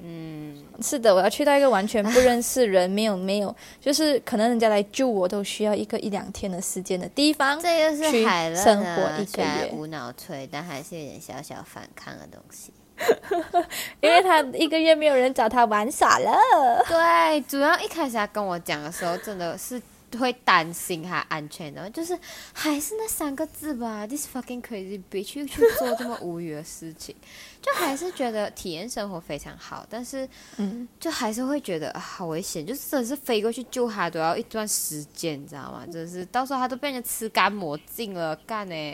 [0.00, 7.60] 嗯，是的，我要去到一个完全不认识人、没有没有， 就是可能人家来救我都需要一个一两天的时间的地方。
[7.60, 12.72] 这个是海乐生活一个月无脑吹，但还是有点小小反抗的东西。
[14.00, 16.30] 因为他一个月没有人找他玩耍了。
[16.88, 19.80] 对，主要一开始他跟我讲的时候，真的是
[20.18, 22.18] 会担心他安全的，就是
[22.52, 27.14] 还是那三个字吧，this fucking crazy bitch 去去做这么无语的事情，
[27.62, 35.86] 就还是觉得体验生活非常好，但是嗯，就还是会觉得、啊、好危险，就是真的是飞过去救他都要一段时间，你知道吗？
[35.90, 38.92] 真是到时候他都被人家吃干抹净了，干呢、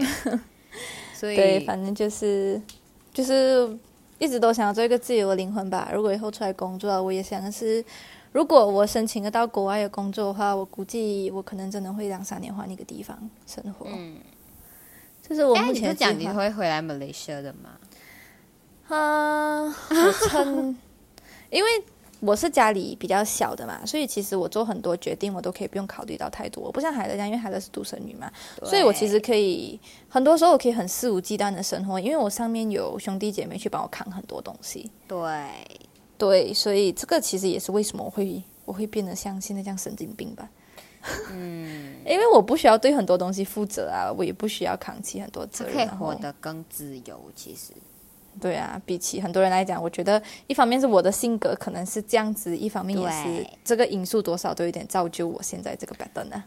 [1.14, 2.62] 所以对，反正就是
[3.12, 3.77] 就是
[4.18, 5.90] 一直都想要做一个自由的灵魂吧。
[5.92, 7.85] 如果以后出来工作，我也想的是，
[8.33, 13.87] 如果我申请得到国外的工作的话，我估计我可能真的会两三年换一个地方生活。
[13.88, 14.16] 嗯，
[15.26, 16.26] 这是我哎，目前讲你。
[16.28, 17.70] 会回来马来西亚的吗？
[18.94, 20.76] 啊，我趁，
[21.50, 21.70] 因为
[22.20, 26.64] 我是家里比较小的嘛，所以其实我做很多决定，我都可以不用考虑到太多。
[26.64, 28.31] 我不像海乐这样，因为海乐是独生女嘛，
[28.64, 29.78] 所以我其实可以
[30.09, 34.90] 很多时候我可以很肆无忌惮的生活，因为我上面有兄弟姐妹去帮我扛很多东西。
[35.07, 35.20] 对，
[36.16, 40.48] 对，所以这个其实也是为什么我会我会变得像现在这样神经病吧。
[41.31, 47.20] 嗯， 因为我不需要对很多东西负责啊，我也不需要扛起很多责任，他可以活得更自由。
[47.37, 47.72] 其实，
[48.40, 56.44] 对啊，比起很多人来讲，我觉得一方面是我的性格可能是这样子，一方面也是对这个因素多少都有点造就我现在这个 pattern 啊。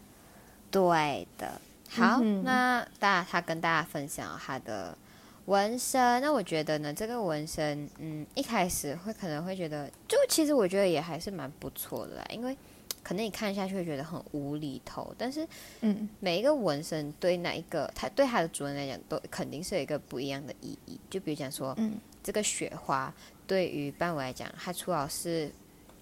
[0.70, 1.60] 对的。
[1.88, 4.96] 好，那大他跟大家分享他的
[5.44, 6.22] 纹身。
[6.22, 12.56] 那我觉得呢，这个纹身，嗯，一开始会可能会觉得，就其实我觉得也还是蛮不错的啦，因为
[13.02, 15.46] 可能你看下去会觉得很无厘头，但是
[15.80, 20.98] 嗯，每一个纹身对那一个他对他的主人来讲，都肯定是有一个不一样的意义。
[21.10, 23.12] 就比如讲说，嗯，这个雪花
[23.46, 25.50] 对于伴尾来讲，它除了是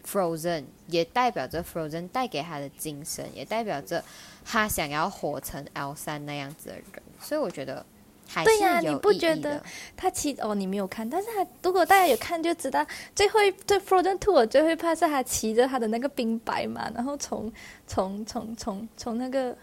[0.06, 4.04] Frozen，也代表着 Frozen 带给他的精神，也代表着
[4.44, 6.84] 他想要活成 Elsa 那样子的人。
[7.20, 7.84] 所以我觉得
[8.32, 9.60] 还是对呀有你不觉得
[9.96, 17.52] 他骑哦，你没有看，但是他如果大家有看就知道，最会对 Frozen Two 我最会怕是他骑着他的那个冰白嘛，然后从
[17.88, 19.56] 从从从从那个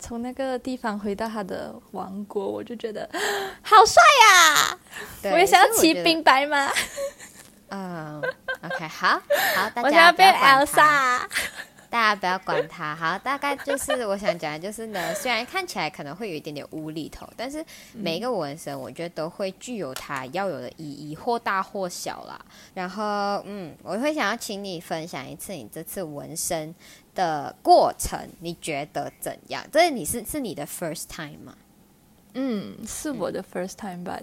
[0.00, 3.08] 从那个地方回到他的王国，我就觉得
[3.62, 4.78] 好帅呀、
[5.22, 6.68] 对我也想要骑冰白马，
[7.68, 8.20] 嗯
[8.64, 9.22] ，OK，好
[9.54, 11.22] 好，大家我想要变不要管他 Elsa。
[11.90, 12.94] 大家不要管它。
[12.94, 22.40] 好，大概就是我想讲的就是呢，虽然看起来可能会有一点点无厘头，但是每一个纹身，我觉得都会具有它要有的意义，或大或小啦。
[22.72, 26.72] 然后，嗯，我会想要请你分享一次你这次纹身
[27.14, 29.62] 的过程，你觉得怎样？
[29.72, 31.56] 这是你是是你的 first time 吗？
[32.34, 34.22] 嗯，是我的 first time，but。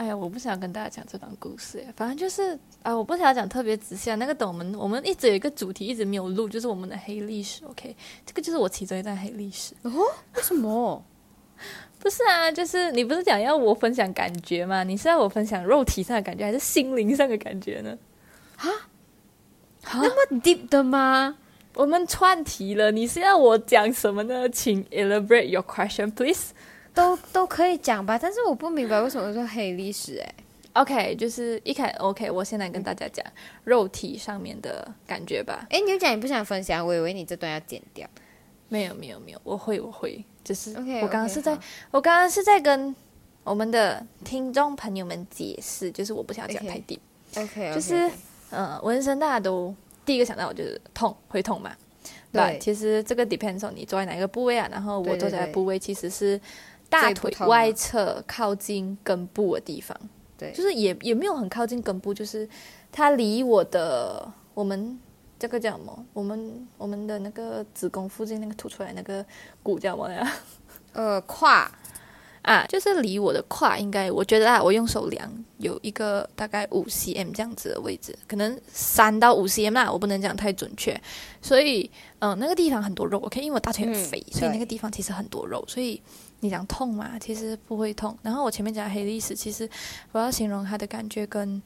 [0.00, 4.14] 哎呀，我不想跟大家讲这段故事，反正就是啊，我不想讲特别仔细啊。
[4.14, 7.66] 那个等我们，我们一直有一个主题一直没有录，就是我们的黑历史。
[7.66, 9.74] OK，这个就是我其中一段黑历史。
[9.82, 9.90] 哦，
[10.36, 11.04] 为什么？
[12.00, 14.82] 不是啊，就是你不是讲要我分享感觉吗？
[14.84, 17.98] 你是要我分享肉体上的感觉，还是心灵上的感觉呢？
[18.56, 18.70] 啊？
[19.92, 21.36] 那么 deep 的吗？
[21.74, 24.48] 我们串题了，你是要我讲什么呢？
[24.48, 26.52] 请 elaborate your question, please.
[26.94, 30.34] 都都可以讲吧，但是我不明白为什么说黑历史哎。
[30.74, 33.26] OK，就是一开 OK，我现在跟大家讲
[33.64, 35.66] 肉体上面的感觉吧。
[35.68, 38.08] 哎，你讲你不想分享，我以为你这段要剪掉。
[38.68, 41.00] 没有没有没有，我会我会，就是 OK。
[41.00, 41.58] 我刚刚是在
[41.90, 42.94] 我刚刚是在跟
[43.42, 46.96] 我们的听众朋友们解释，就是我不想讲太低。
[47.36, 48.08] OK，就是
[48.50, 49.74] 嗯，纹身大家都
[50.06, 51.72] 第一个想到就是痛，会痛嘛？
[52.30, 56.40] 对，其实这个 depends on 你坐在哪一个部位啊，然后我坐在部位其实是。
[56.90, 59.96] 大腿啊外侧靠近根部的地方，
[60.36, 62.46] 对，就是也也没有很靠近根部，就是
[62.90, 64.98] 它离我的我们
[65.38, 66.04] 这个叫什么？
[66.12, 69.24] 我们我们的那个子宫附近那个凸出来那个
[69.62, 70.32] 骨叫什么呀？
[70.92, 71.70] 呃，胯
[72.42, 81.00] 啊，就是离我的胯应该，我觉得啊，我用手量有一个大概五 cm 这样子的位置，可能三到五 cm 啦，我不能讲太准确。
[81.40, 86.02] 所以，嗯，那个地方很多肉，OK，因为我大腿很肥，所以那个地方其实很多肉，所以。
[86.40, 87.18] 你讲痛嘛？
[87.18, 88.16] 其实不会痛。
[88.22, 89.68] 然后我前面讲黑历史，其实
[90.12, 91.62] 我要形容它的感觉，跟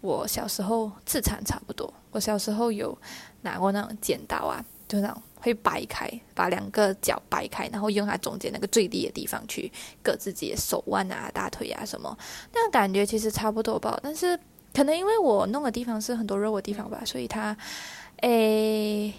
[0.00, 1.92] 我小时候自残差不多。
[2.10, 2.96] 我小时候有
[3.42, 9.70] 拿过那种剪刀啊，就那种会掰开，把两个脚掰开，然后用它中间那个最低的地方去
[10.02, 12.16] 割自己的手腕啊、大腿啊什么。
[12.52, 13.98] 那个感觉其实差不多吧。
[14.02, 14.38] 但是
[14.74, 17.56] 可能因为我弄的地方是很多肉的地方吧，所以它，
[18.22, 19.14] 诶。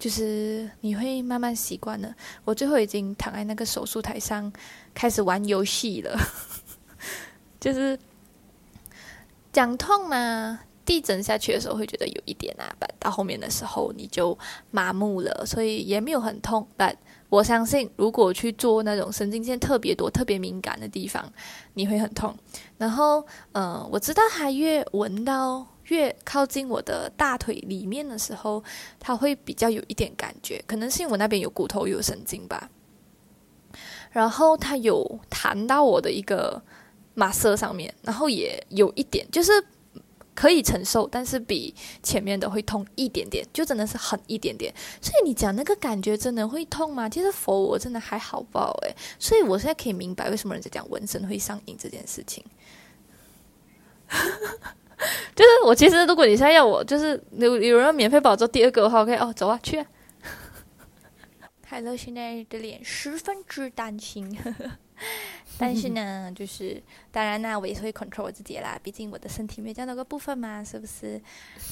[0.00, 2.12] 就是你会慢慢习惯了。
[2.42, 4.50] 我最后已经躺在那个手术台上，
[4.94, 6.18] 开始玩游戏了。
[7.60, 7.98] 就是
[9.52, 14.36] 讲痛嘛，地震下去的时候会觉得有一点啊，到后面的时候你就
[14.70, 16.66] 麻木了，所以也没有很痛。
[16.78, 16.96] 但
[17.28, 21.30] 我相信，如果去做那种神经线特别多、特别敏感的地方，
[21.74, 22.34] 你会很痛。
[22.78, 25.66] 然后，嗯，我知道他越闻到。
[25.90, 28.64] 越靠近我的大腿里面的时候，
[28.98, 32.70] 它会比较有一点感觉，可能是因为我那边有骨头有神经吧。
[34.10, 36.60] 然后它有弹到我的一个
[37.14, 39.52] 马色上面，然后也有一点就是
[40.34, 41.72] 可以承受，但是比
[42.02, 44.74] 前面的会痛一点点，就真的是很一点点。
[45.00, 47.08] 所以你讲那个感觉真的会痛吗？
[47.08, 52.44] 其实佛我真的还好爆诶，所以我现在可以明白为什么人家讲纹身会上瘾这件事情。
[55.34, 59.86] 就是我其实，如果你现在要我，就是有有人要免费帮我做第二个的话我可以哦，走啊，去啊。
[61.64, 64.36] 海乐现在的脸十分之担心，
[65.56, 66.82] 但是呢，就是
[67.12, 71.20] 当然呢，我也是会 control 我自己啦，毕竟我的身体没这样的个部分嘛，是不是？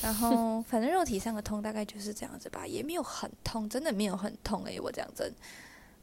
[0.03, 5.35] 然后反正肉体上的痛大概就是这样子吧，也没有很痛，真的没有很痛诶，我讲真。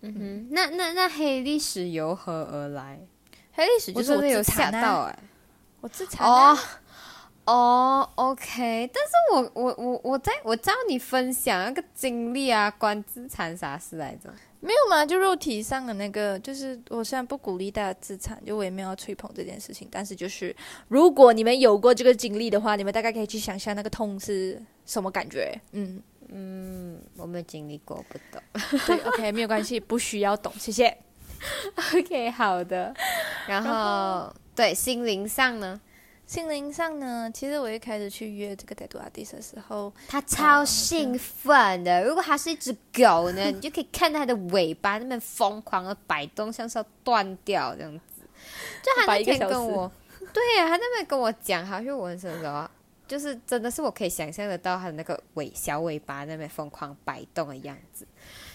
[0.01, 2.99] 嗯哼，那那那黑历史由何而来？
[3.53, 5.17] 黑历史就是我有吓到哎，
[5.79, 6.57] 我自残哦。
[7.45, 14.33] 哦，OK，但是我我我我在我知道你分享那个经历啊，关自残啥事来着？
[14.61, 20.55] 没有嘛，就肉体上的那个，就是我虽然不鼓励大家自残，就我也没有吹捧这件事情，但是就是
[20.87, 25.55] 如果你们有过这个经历的话，你们大概可以去想象那个痛是什么感觉。
[25.73, 28.41] 嗯嗯，我没有经历过，不懂。
[28.87, 30.97] 对，OK，没有关系，不需要懂，谢谢。
[31.93, 32.91] OK，好的。
[33.47, 35.79] 然后对心灵上呢？
[36.25, 42.03] 心灵上呢，其实我一开始去约这个戴杜阿迪斯的时候，他超兴奋的。
[42.03, 48.23] 如果他是一只狗呢， 你就可以看到它的尾巴那边疯狂的摆动，像是要断掉这样子。
[48.81, 49.91] 就他那天跟我，
[50.33, 52.67] 对呀，他那边跟我讲，他去纹身的时候，
[53.07, 58.07] 就是真的是我可以想象得到他的那个尾小尾巴那边疯狂摆动的样子，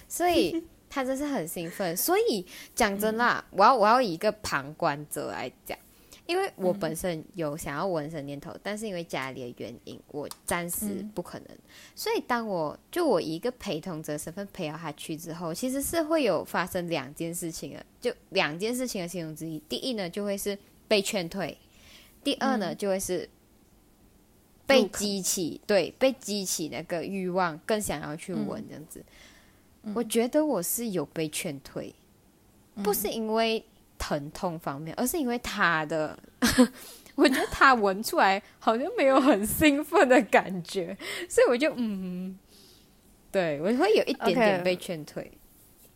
[0.08, 1.96] 所以他真是很兴奋。
[1.96, 5.78] 所以讲真啦， 我要我要以一个旁观者来讲。
[6.30, 11.48] 因为我本身有想要纹身念头，但是因为家里的原因，我暂时不可能。
[11.96, 19.58] 所以当我就我一个陪同者身份陪到他去之后，其实是会有发生两件事情的，就两件事情的其中之一。
[19.68, 20.56] 第一呢，就会是
[20.86, 21.52] 被劝退；
[22.22, 23.28] 第二呢，就会是
[24.68, 29.04] 被激起，对，被激起那个欲望，更想要去纹这样子。
[29.94, 31.92] 我觉得我是有被劝退，
[32.84, 33.64] 不是因为
[34.00, 36.18] 疼痛方面，而是因为他的，
[37.14, 40.96] 我觉得他闻出来好像没有很兴奋的感觉，
[41.28, 42.36] 所以我就嗯，
[43.30, 45.30] 对我会有一点点被劝退。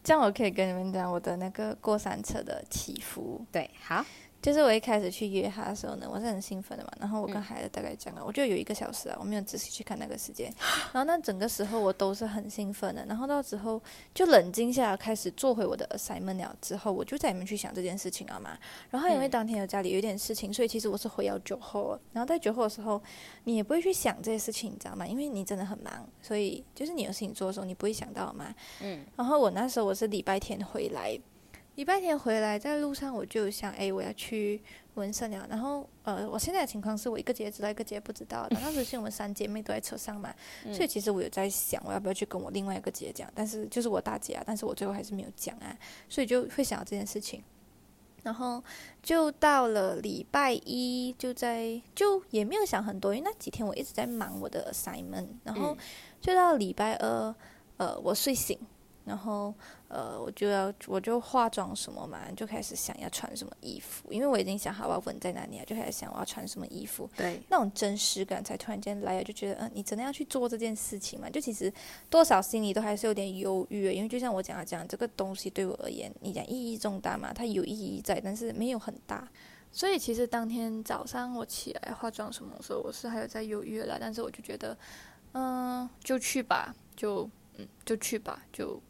[0.05, 3.43] 这样我可以跟你们讲我的那个过山车的起伏。
[3.51, 4.05] 对，好，
[4.45, 10.53] 就是我一开始去约他的时候呢，我是很兴奋的嘛，然后我跟嗯孩子大概讲了，我就有一个小时啊，我没有仔细去看那个时间，
[10.93, 13.83] 然后那整个时候我都是很兴奋的，然后到之后
[14.13, 18.59] 就冷静下来，开始做回我的 assignment 了之后，我就在里面去想这件事情了嘛。
[18.91, 23.01] 然后因为嗯当天有家里有点事情，所以其实我是回到酒后了，然后在酒后的时候，
[23.45, 25.07] 你也不会去想这些事情，你知道吗？
[25.07, 28.55] 因为你真的很忙，所以就是你有事情做的时候，你不会想到嘛。
[28.83, 31.19] 嗯然后我那时候我是礼拜天回来，
[31.77, 34.63] 礼拜天回来在路上我就想，哎，我要去
[34.95, 35.47] 纹身了。
[35.51, 38.49] 然后呃，我现在的情况是我一个姐姐知道，一个姐姐不知道。
[38.49, 40.33] 当时是我们三姐妹都在车上嘛，
[40.73, 45.77] 所以其实我有在想，我要不要去跟我另外一个姐姐讲，但是就是我大姐啊，但是我最后还是没有讲啊，
[46.09, 47.43] 所以就会想到这件事情。
[48.23, 48.63] 然后
[49.03, 55.27] 就到了礼拜一，就在就也没有想很多，因为那几天我一直在忙我的 assignment。
[55.43, 55.77] 然后
[56.23, 57.35] 就到礼拜二，
[57.77, 58.59] 呃，我睡醒，
[59.05, 59.55] 然后
[59.89, 67.09] 呃，我就要我就化妆什么嘛，就开始想要穿什么衣服，因为我已经想好我要纹在哪里啊，就开始想我要穿什么衣服。
[67.17, 71.29] 对，那种真实感才突然间来了，就觉得，嗯、你真的要去做这件事情嘛？
[71.29, 71.73] 就其实
[72.09, 79.29] 多少心里都还是有点犹豫，因为就像我讲的讲，这个东西对我而言，你讲意义重大嘛，它有意义在，但是没有很大。
[79.71, 84.77] 所以其实当天早上我起来化妆什么的时候，我是还有在犹豫的啦，但是我就觉得，
[85.33, 87.29] 嗯、就去吧，就
[87.59, 88.81] 嗯，就去吧，就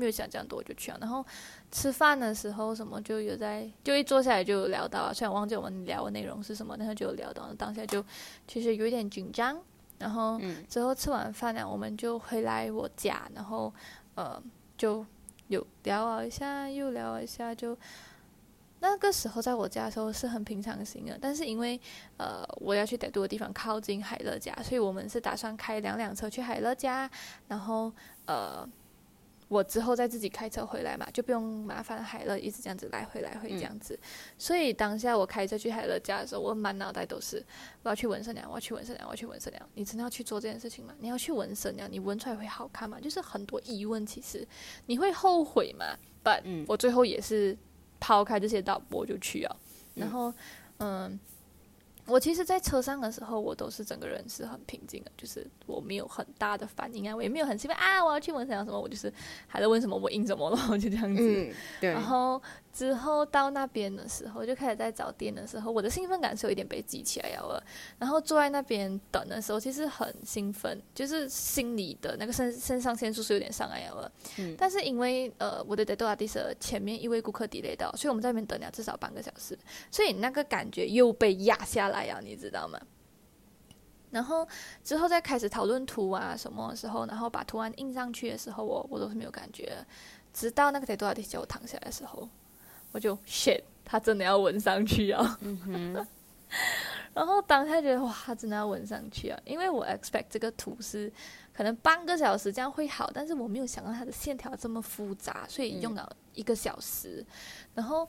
[0.00, 0.98] 没有想这样多，我就去了。
[1.00, 1.24] 然后
[1.70, 8.04] 吃饭的时候什么就有在，就一坐下来就有聊到啊，虽然忘记我们聊的内容是什么，但是就有聊到，当下就
[8.48, 9.60] 其实有一点紧张。
[9.98, 13.70] 然后嗯之后吃完饭了，我们就回来我家，然后
[14.14, 14.42] 呃
[14.78, 15.04] 就
[15.48, 17.76] 有聊了一下，又聊了一下，就
[18.80, 21.78] 那个时候在我家的时候是很平常心的，但是因为
[22.16, 27.10] 呃我要去歹度的地方靠近海乐家，所以我们是打算开两辆车去海乐家，
[27.48, 27.92] 然后
[28.24, 28.66] 呃
[29.50, 33.98] 我之后再自己开车回来嘛，就不用麻烦海乐一直这样子来回来回这样子。
[34.38, 37.44] 所以当下我开车去海乐家的时候，我满脑袋都是
[37.82, 39.68] 我要去纹身娘，我要去纹身娘，我要去纹身娘。
[39.74, 40.94] 你真的要去做这件事情吗？
[41.00, 43.00] 你要去纹身娘，你纹出来会好看吗？
[43.00, 44.46] 就是很多疑问，其实
[44.86, 45.84] 你会后悔吗
[46.22, 47.58] ？But、嗯我最后也是
[47.98, 49.56] 抛开这些导播就去了。
[49.96, 50.32] 然后，
[50.78, 51.18] 嗯。
[52.10, 59.12] 我其实，在车上的时候，我都是整个人是很平静的，就是我没有很大的反应啊，我也没有很兴奋啊，我要去问想要什么，我就是
[59.46, 61.22] 还在问什么，我应什么了，我 就这样子。
[61.22, 62.40] 嗯，对然后
[62.72, 67.62] 之后到那边的时候，就开始在找店的时候，我的兴奋感是有一点被激起来了。
[67.98, 74.10] 然后坐在那边等的时候，其实很兴奋，就是心里的那个肾肾上腺素是有点上来了。
[74.38, 79.58] 嗯但是因为呃我的 d e d o a d i s 前面一位顾客 delay 到，所以我们在那边等了至少半个小时，
[79.90, 82.80] 所以那个感觉又被压下来呀、你知道吗？
[84.10, 84.46] 然后
[84.82, 89.72] 之后再开始讨论图啊什么的时候，然后把图案印上去的时候，我我都是没有感觉。
[90.32, 92.28] 直到那个 d e d o a d i s 叫我躺下来的时候，
[92.92, 95.38] 我就 shit，他真的要纹上去啊！
[95.42, 96.06] 嗯，
[97.14, 99.40] 然后当下觉得哇，他真的要纹上去啊！
[99.44, 101.12] 因为我 expect 这个图是
[101.52, 107.24] 可能半个小时这样会好，但是我没有想到它的线条这么复杂，所以用了一个小时。
[107.74, 108.08] 然后，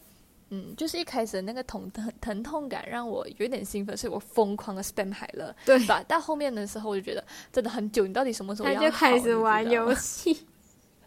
[0.49, 5.55] 嗯，就是一开始的那个疼疼疼痛感让我有点兴奋，所以我疯狂的 spam 海了。
[5.65, 6.03] 对吧？
[6.03, 10.45] 到后面的时候，我就觉得真的很久，你到底什么时候他要就开始玩游戏。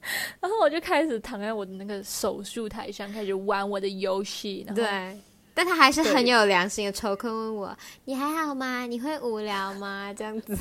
[0.04, 4.64] 戏， 然后我就开始躺在我的那个手术台上，开始玩我的游戏。
[4.66, 5.18] 然后对。
[5.56, 8.86] 但他还是很有良心的，抽空问我：“你还好吗？
[8.86, 10.58] 你会无聊吗？” 这样子，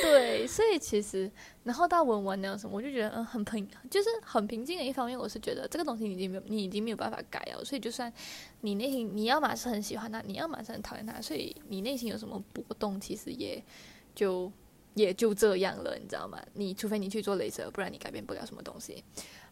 [0.00, 1.30] 对，所以其实，
[1.62, 8.10] 然后到文文那样什么，我就觉得嗯很平，就是很平静的一方面，我是觉得这个东西你已经没有，你已经没有办法改了，所以就算
[8.62, 13.62] 你内心你要么是很喜欢他，你要么是很讨厌他，所以你内心有什么波动，其实也
[14.14, 14.50] 就
[14.94, 16.40] 也就这样了，你知道吗？
[16.54, 19.04] 你除非你去做镭射，不然你改变不了什么东西。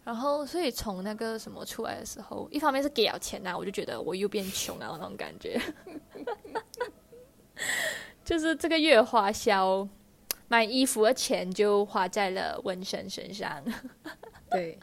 [0.05, 5.61] 然后，所以从那个什么出来的时候，一方面是给了钱呐、啊我就觉得我又变穷了那种感觉，
[8.25, 9.89] 就是这个月花销
[10.49, 13.63] 买衣服的钱就花在了纹身身上，
[14.51, 14.79] 对，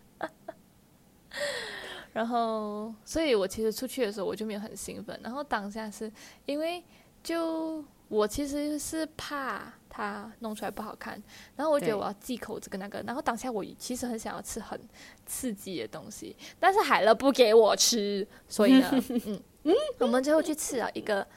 [2.13, 6.11] 然后，所以我其实出去的时候我就没有很兴奋，然后当下是
[6.45, 6.81] 因为
[7.21, 11.21] 就我其实是怕它弄出来不好看，
[11.55, 14.79] 然后我觉得我要忌口这个那个，然后当下我其实很想要吃很
[15.25, 18.89] 刺激的东西，但是海乐不给我吃，所以呢，
[19.25, 19.41] 嗯。
[19.63, 21.27] 嗯，我们最后去吃了一个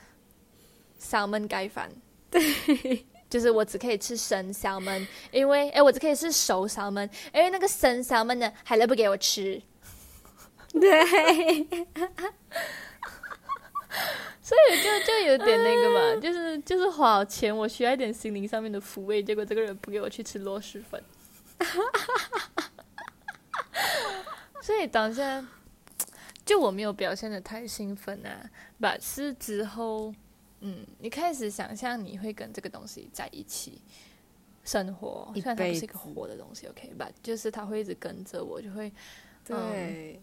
[1.00, 1.90] salmon 盖饭，
[2.30, 9.60] 对，就是我只可以吃生 salmon，因为哎，我只可以吃熟 salmon，因为那个生 salmon 呢，海乐不给我吃，
[10.72, 11.66] 对，
[14.52, 21.02] 所以就就有点那个嘛，就是就是花钱，我需要一点心灵上面的抚慰，结果这个人不给我去吃螺蛳粉，
[24.60, 25.42] 所以当下
[26.44, 30.12] 就我没有表现的太兴奋啊，把是之后。
[30.64, 33.82] 嗯，你开始想象你会跟这个东西在一起
[34.62, 38.92] 生活，虽然它不是一个活的东西，OK，吧，就是它会一直跟着我，就会，
[39.44, 40.22] 对，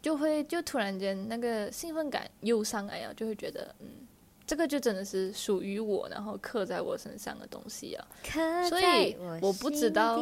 [0.00, 3.88] 就会就突然间那个兴奋感又上来了，就会觉得，嗯，
[4.46, 8.06] 这个就真的是属于我，然后刻在我身上的东西啊，
[8.68, 10.18] 所以我不知道。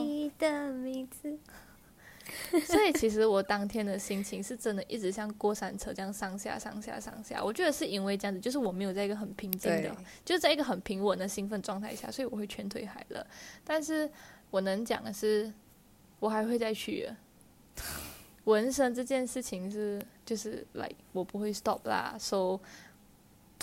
[2.67, 7.41] 所以其实我当天的心情是真的一直像过山车这样上下上下上下。
[7.45, 13.25] 我觉得是因为这样子，就是我没有在一个很平静的，就是在一个很平稳的兴奋状态下，所以我会劝退海了。
[13.63, 14.11] 但是
[14.51, 15.53] 我能讲的是，
[16.19, 17.09] 我还会再去。
[18.47, 22.17] 纹身这件事情是就是 like，我不会 stop 啦。
[22.19, 22.59] So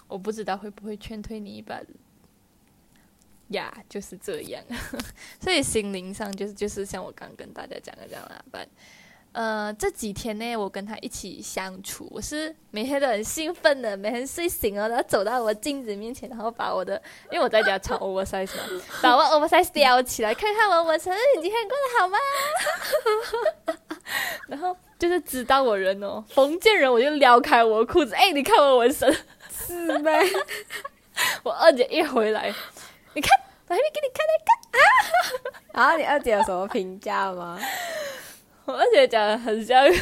[0.08, 1.82] 我不知道会不会劝退你一把。
[3.50, 4.64] 呀，就是这样，
[5.40, 8.44] 所以心灵上就是就是像我刚跟大家讲的这样啦。
[8.52, 8.68] 但
[9.34, 18.64] 呃这几天呢，我跟他一起相处，我是每天都很兴奋的，每天睡醒了，然后走到我镜子面前，然后把我的，因为我在家穿 oversize 嘛，
[19.02, 22.18] 把我 oversize 撩起来，看看我纹身，你今天过得好吗？
[24.48, 29.12] 然后就是知道我人哦，逢见人我就撩开我的裤子，哎，你看我纹身，
[29.50, 30.22] 是呗？
[31.44, 32.54] 我二姐一回来。
[33.14, 33.30] 你看，
[33.68, 35.86] 我还没给你看那个啊！
[35.86, 37.60] 然后你二姐有什么评价吗？
[38.66, 40.02] 我二姐讲的很像，很像，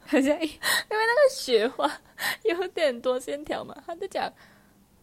[0.00, 0.48] 很像，因为
[0.90, 1.90] 那个雪花
[2.44, 3.76] 有点多线条嘛。
[3.86, 4.32] 他就讲，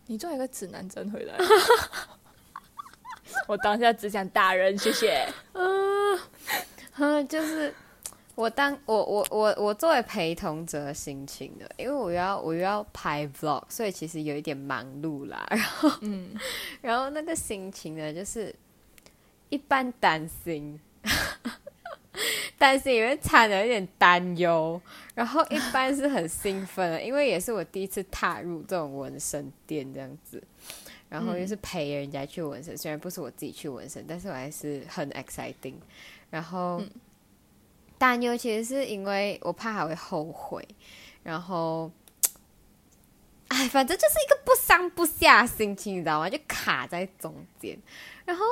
[0.07, 1.36] 你做一个指南针回来。
[3.47, 5.28] 我当下只想打人，谢谢。
[5.53, 7.73] 嗯， 就是。
[8.36, 15.47] 我当我我我我作为陪同者心情的，因为我要我又要拍 vlog，所以其实有一点忙碌啦。
[15.49, 16.36] 然后，嗯，
[16.82, 18.53] 然后那个心情呢，就是
[19.47, 20.78] 一般担心，
[22.58, 24.82] 担心因为掺了一点担忧，
[25.14, 30.41] 然后一般是很兴奋，因为也是我第一次踏入这种纹身店这样子，
[31.10, 35.76] 然后又是陪人家去纹身，虽然不是我自己去纹身，但是我还是很 exciting，
[36.30, 36.82] 然后。
[37.97, 40.62] 担忧其实是因为我怕还会后悔，
[41.24, 41.89] 然后，
[43.48, 46.30] 哎，反正就是一个不上不下心情，你知道吗？
[46.30, 47.78] 就卡在中间。
[48.26, 48.43] 然后，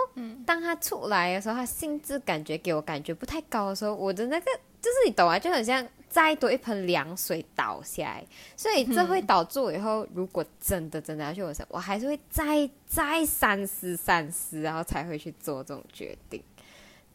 [0.45, 4.45] 当他出来的时候，他兴致感觉给我感觉不太高的时候，我的那个
[4.81, 8.25] 就是你懂啊，就很像再多一盆凉水倒下来，
[8.55, 16.43] 所以这会导致我以后如果真的真的要去我身，我还是会再再三思三思，然后才会去做这种决定。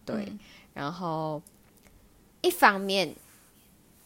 [0.04, 0.32] 对，
[0.74, 1.42] 然后。
[2.40, 3.12] 一方面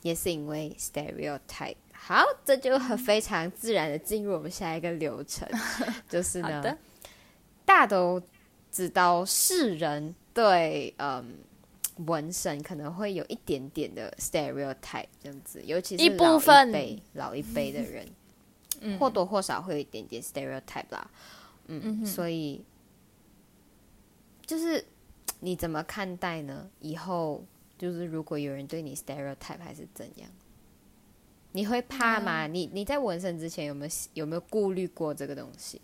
[0.01, 5.49] 也是因为 stereotype，好，这就很非常自然的进入我们下一个流程，
[6.11, 6.77] 就是呢，
[7.65, 8.21] 大都
[8.73, 11.39] 知道世人对嗯
[12.07, 18.09] 纹身可能会有一点点的 stereotype 这样子，尤其是老一辈老一辈的人，
[18.81, 21.09] 嗯，或多或少会有一点点 stereotype 啦，
[21.69, 22.65] 嗯，所以
[24.45, 24.85] 就是
[25.39, 26.69] 你怎么看待呢？
[26.81, 27.45] 以后。
[27.79, 30.31] 就是如果有人对你 stereotype 还是怎样，
[31.53, 32.47] 你会怕吗？
[32.47, 35.81] 你你在纹身之前有没有有没有顾虑过这个东西？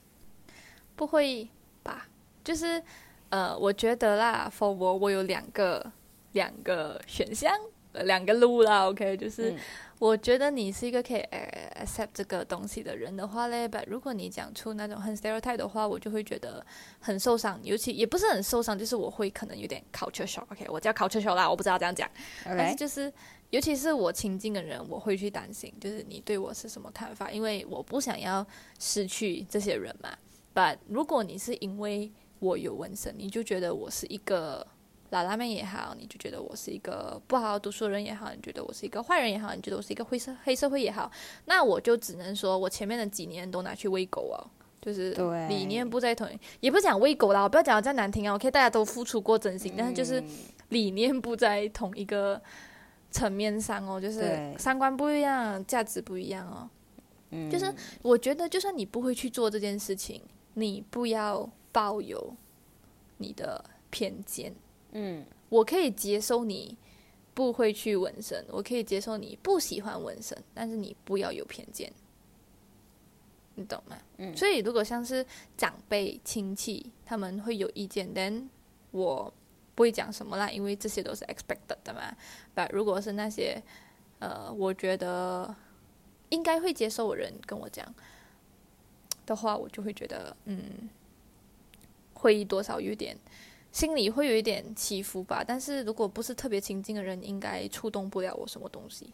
[0.97, 1.49] 不会
[1.83, 2.09] 吧？
[2.43, 2.83] 就是
[3.31, 5.93] 呃，我觉得啦，for 我我有两个
[6.33, 7.53] 两个选项，
[7.93, 8.87] 两个路啦。
[8.89, 9.55] OK，就是。
[10.01, 11.21] 我觉得你是一个可以
[11.75, 16.65] accept 这个东西的人的话嘞，但如果你讲出那种很 stereotype 的话，我就会觉得
[17.01, 20.45] 很受伤，尤其也不是很受伤，就是我会可能有点 culture shock。
[20.53, 22.09] OK，我叫 culture shock 啦，我不知道这样讲，
[22.45, 23.13] 但是就是
[23.51, 28.47] 尤其是我亲近的人，我会去担心，就是你对我是什么看法，因为我不想要
[28.79, 30.11] 失去这些人嘛。
[30.55, 34.67] But 如果你是因为我有纹身，你就觉得我是一个。
[35.11, 41.11] 拉拉妹也好，你就觉得我是一个不好好读书的人也好，你觉得我是一个坏人也好，你觉得我是一个灰色黑社会也好，
[41.47, 44.37] 那我就只能说我前面的几年都拿去喂狗哦，
[44.83, 45.13] 就是
[45.49, 46.29] 理念不在同，
[46.61, 50.23] 也不讲喂狗啦，我不要讲的再难听啊，OK，大家都付出过真心，但是就是
[50.69, 52.39] 理念不在同一个
[53.11, 56.69] 层面上哦，就是三观不一样，价值不一样哦，
[57.31, 60.23] 嗯，就是我觉得就算你不会去做这件事情，
[60.55, 62.35] 你不要抱有
[63.19, 64.55] 你的偏见。
[64.93, 66.77] 嗯，我可以接受你
[67.35, 71.93] 不会去纹身，我可以接受你不喜欢纹身，但是你不要有偏见。
[73.55, 73.99] 你懂吗？
[74.19, 75.25] 嗯所以如果像是
[75.57, 78.49] 长辈亲戚他们会有意见但
[78.93, 79.33] 我
[79.79, 82.13] 不会讲什么啦，因为这些都是 expected 的嘛。
[82.53, 83.63] 但如果是那些
[84.19, 85.55] 呃，我觉得
[86.31, 87.95] 应该会接受人跟我讲
[89.25, 90.91] 的话，我就会觉得嗯，
[92.15, 93.17] 会多少有点。
[93.71, 99.09] 心里会有一点起伏吧，但是如果不是特别亲近的人，应该触动不了我什么东西。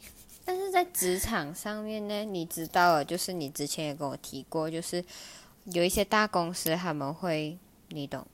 [0.47, 5.05] 但是在职场上面呢，你知道，就是你之前也跟我提过，就是
[5.65, 7.59] 有一些大公司他们会，
[7.89, 8.27] 你懂，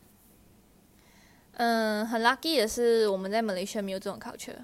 [1.62, 4.56] 嗯，很 lucky 的是我们在 Malaysia 没有这种 culture。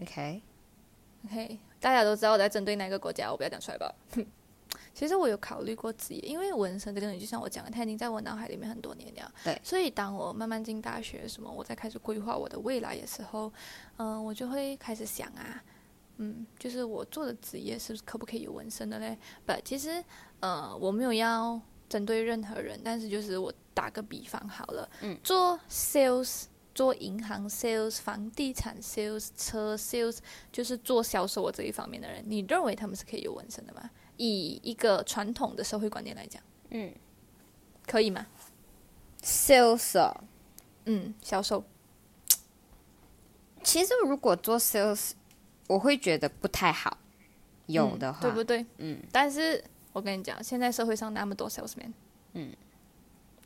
[0.00, 3.94] OK，OK，大家都知道我在针对哪个国家，我不要讲出来吧。
[4.94, 9.30] 其实我有考虑过职业，因为纹身这个东西，就像我讲的，它已经在我脑海里面很多年了。
[9.44, 13.52] 对所以当我慢慢进大学什么，我在开始规划我的未来的时候，
[13.98, 15.62] 嗯、我就会开始想啊，
[16.16, 19.18] 嗯，就是我做的职业是不是可不可以有纹身的嘞？
[19.44, 20.02] 不，其实
[20.40, 26.44] 呃，我没有要针对任何人，但是就是我打个比方好了，嗯，做 sales。
[26.72, 30.18] 做银行 sales、房地产 sales、车 sales，
[30.52, 33.90] 就是做销售的这一方面的人，你认为他们是可以有纹身的吗？
[34.16, 36.94] 以一个传统的社会观念来讲，嗯
[37.86, 38.24] 可以吗
[39.20, 40.22] ？，sales，哦
[40.84, 41.64] 嗯，销售，
[43.64, 45.10] 其实如果做 sales，
[45.66, 46.98] 我会觉得不太好，
[47.66, 48.64] 有的话，嗯对不对？
[48.78, 49.62] 嗯，但是
[49.92, 51.92] 我跟你讲，现在社会上那么多 salesman，
[52.34, 52.54] 嗯，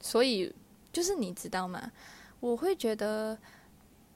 [0.04, 0.52] 所以
[0.92, 1.90] 就是你知道吗？
[2.38, 3.36] 我会觉得，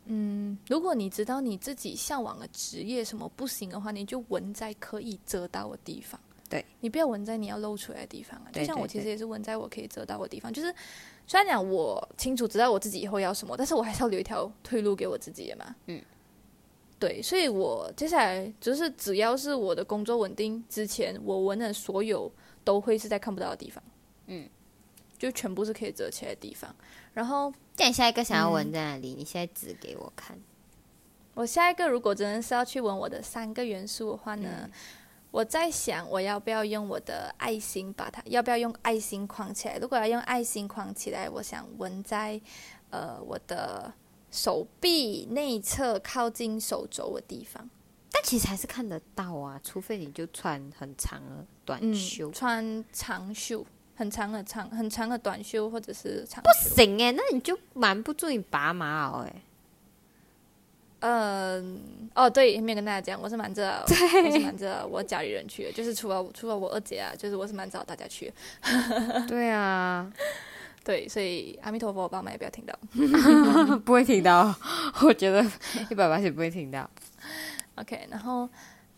[0.04, 6.20] 嗯，如果你知道你自己向往的职业什么不行的话，你就纹在可以遮到的地方。
[6.46, 8.52] 对，你不要纹在你要露出来的地方啊。
[8.52, 10.74] 就像我其实也是纹在我可以遮到的地方，就是
[11.26, 15.74] 虽然讲我清楚知道我自己以后要什么，但是我还是要留一条退路给我自己的嘛。
[15.86, 16.02] 嗯。
[16.98, 22.30] 对，所以我接下来就是只要是我的工作稳定之前，我纹的所有
[22.62, 23.82] 都会是在看不到的地方，
[24.26, 24.48] 嗯，
[25.18, 26.74] 就全部是可以折起来的地方。
[27.12, 29.14] 然后那你下一个想要嗯纹在哪里？
[29.14, 30.38] 你现在指给我看。
[31.34, 34.70] 我下一个如果真的是要去纹我的三个元素的话呢，嗯
[35.30, 39.76] 我在想我要不要用我的爱心把它，要不要用爱心框起来？
[39.76, 42.40] 如果要用爱心框起来，我想纹在
[42.88, 43.92] 呃我的
[44.30, 47.68] 手臂内侧靠近手肘的地方。
[48.10, 52.30] 但其实还是看得到啊，除非你就穿很长的短嗯袖。
[52.30, 53.64] 穿长袖，
[53.98, 56.48] 很长的长很长的短袖或者是长不。
[56.56, 59.32] 行哎，那你就瞒不住你拔马袄哎。
[61.00, 61.80] 嗯，
[62.14, 68.32] 哦，对，没有跟大家讲，我是瞒着，我是瞒着我家里人去的，就是除了除了我二姐啊，就是我是瞒着大家去
[68.62, 69.26] 的。
[69.26, 70.08] 对啊，
[70.84, 72.78] 对，所以阿弥陀佛，我爸妈也不要听到。
[73.84, 74.54] 不会听到，
[75.02, 75.44] 我觉得
[75.90, 76.88] 一百八十不会听到。
[77.74, 78.48] OK，然后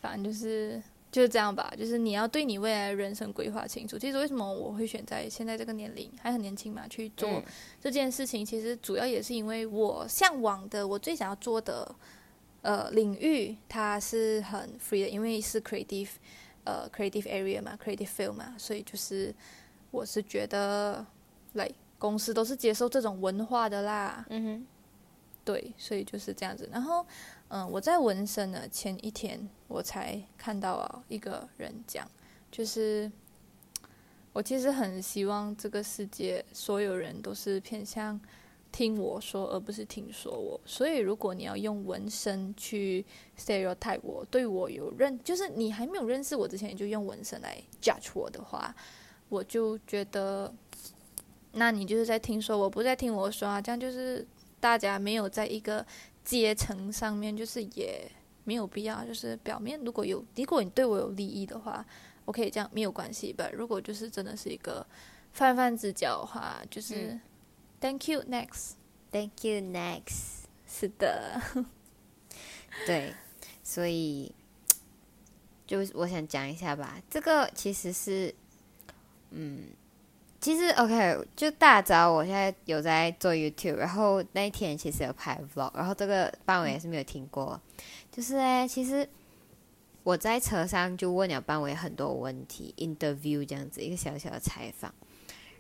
[0.03, 3.99] 反正就是就是这样吧，就是你要对你未来的人生规划清楚。
[3.99, 7.43] 其实为什么我会选在现在这个年龄还很年轻嘛去做嗯
[7.81, 11.93] 这件事情，其实主要也是因为我向往的，我最想要做的
[12.63, 16.11] 呃领域，它是很 free 的，因为是 creative
[16.65, 19.35] 呃 creative area 嘛，creative field 嘛，所以就是
[19.91, 21.05] 我是觉得，
[21.55, 24.25] 来公司都是接受这种文化的啦。
[24.29, 24.67] 嗯哼，
[25.45, 26.69] 对，所以就是这样子。
[26.71, 27.05] 然后，
[27.53, 32.09] 嗯，我在纹身的前一天，我才看到啊一个人讲，
[32.49, 33.11] 就是
[34.33, 38.19] 我其实很希望这个世界所有人都是偏向
[38.71, 40.61] 听我说，而不是听说我。
[40.65, 43.05] 所以，如果你要用纹身去
[43.37, 48.73] stereotype 我，对我有认，就是你还没有认识我之前，你就用纹身来 judge 我的话，
[49.29, 50.55] 我就觉得，
[51.51, 54.25] 那你就是在听说我，不在听我说啊，这样就是
[54.61, 55.85] 大家没有在一个
[56.25, 58.11] 阶层上面，就是也
[58.45, 61.85] 没有必要，就是表面如果有，如果你对我有利益的话，
[62.25, 63.49] 我可以这样没有关系吧。
[63.53, 64.87] 如果就是真的是一个
[65.33, 67.21] 泛泛之交的话，就是、嗯
[67.81, 68.73] Thank you next。
[69.11, 70.41] Thank you next。
[70.73, 71.43] 是的，
[72.87, 73.13] 对，
[73.65, 74.33] 所以
[75.67, 78.33] 就我想讲一下吧，这个其实是，
[79.31, 79.65] 嗯，
[80.41, 87.61] 其实 OK，就大家知道我现在有在做 YouTube，然后那一天其实有拍 Vlog，然后这个班委也是没有听过，
[88.11, 89.07] 就是呢，其实
[90.03, 94.93] 我在车上就问了班委很多问题，interview 这样子一个小小的采访。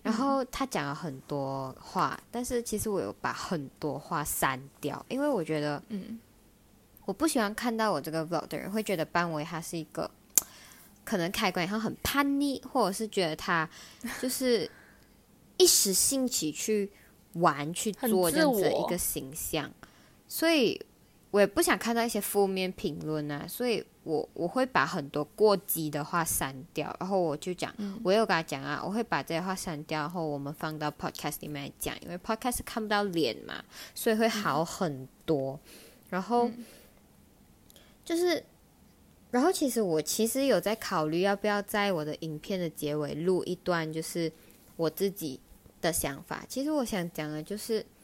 [0.02, 6.18] 然后他讲了很多话，但是其实我有把很多话删掉，因为我觉得嗯。
[7.06, 10.08] 我不喜欢看到我这个 vlog 的人会觉得班委他是一个
[11.04, 13.68] 可能开关以后很叛逆，或者是觉得他
[14.20, 14.70] 就是
[15.56, 16.90] 一时兴起去
[17.34, 19.70] 玩去做这样子的一个形象，
[20.28, 20.80] 所以
[21.30, 27.72] 我也不想看到一些负面评论啊，所以我我会把很多过激的话删掉，然后我就讲，
[28.02, 33.62] 我有跟他讲啊，我会把这些话删掉，然后我们放到 podcast 里面来讲，因为 podcast 看不到脸嘛，
[33.94, 35.60] 所以会好很多。
[36.08, 36.50] 然后
[38.04, 38.44] 就是，
[39.30, 44.32] 然后其实我其实有在考虑要不要在我的影片的结尾录一段，就是
[44.76, 45.40] 我自己
[45.80, 46.44] 的想法。
[46.48, 47.84] 其实我想讲的就是。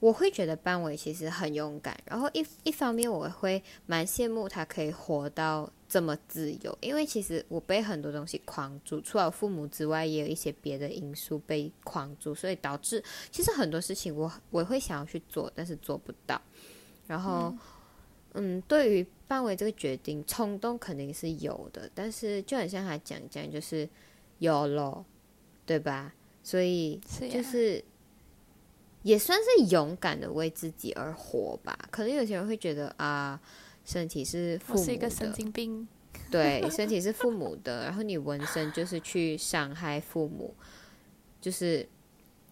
[0.00, 13.02] 我会觉得班伟其实很勇敢，然后一一方面我会蛮羡慕他可以活到这么自由，因为其实我被很多东西框住，除了父母之外，也有一些别的因素被框住，所以导致
[13.32, 16.40] 其实很多事情我我会想要去做，但是做不到。
[17.08, 17.52] 然后，
[18.38, 23.88] 嗯，对于范围这个决定，冲动肯定是有的，但是就很像他讲讲，就是
[24.38, 25.04] 有咯，
[25.66, 26.14] 对吧？
[26.42, 27.84] 所以就是。
[29.04, 31.78] 也算是勇敢的为自己而活吧。
[31.90, 33.40] 可能有些人会觉得啊，
[33.84, 35.86] 身体是父母的，是一个神经病。
[36.32, 40.52] 对，身体是父母的，然后你纹身就是去伤害父母，
[41.40, 41.88] 就是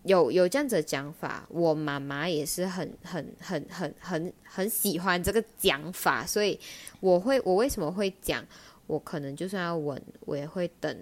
[0.06, 1.46] 有有这样子的讲法。
[1.50, 6.58] 我妈妈也是很很很很很很喜欢这个讲法，所以
[7.00, 8.44] 我会我为什么会讲？
[8.86, 10.96] 我可能就算要稳，我也会等。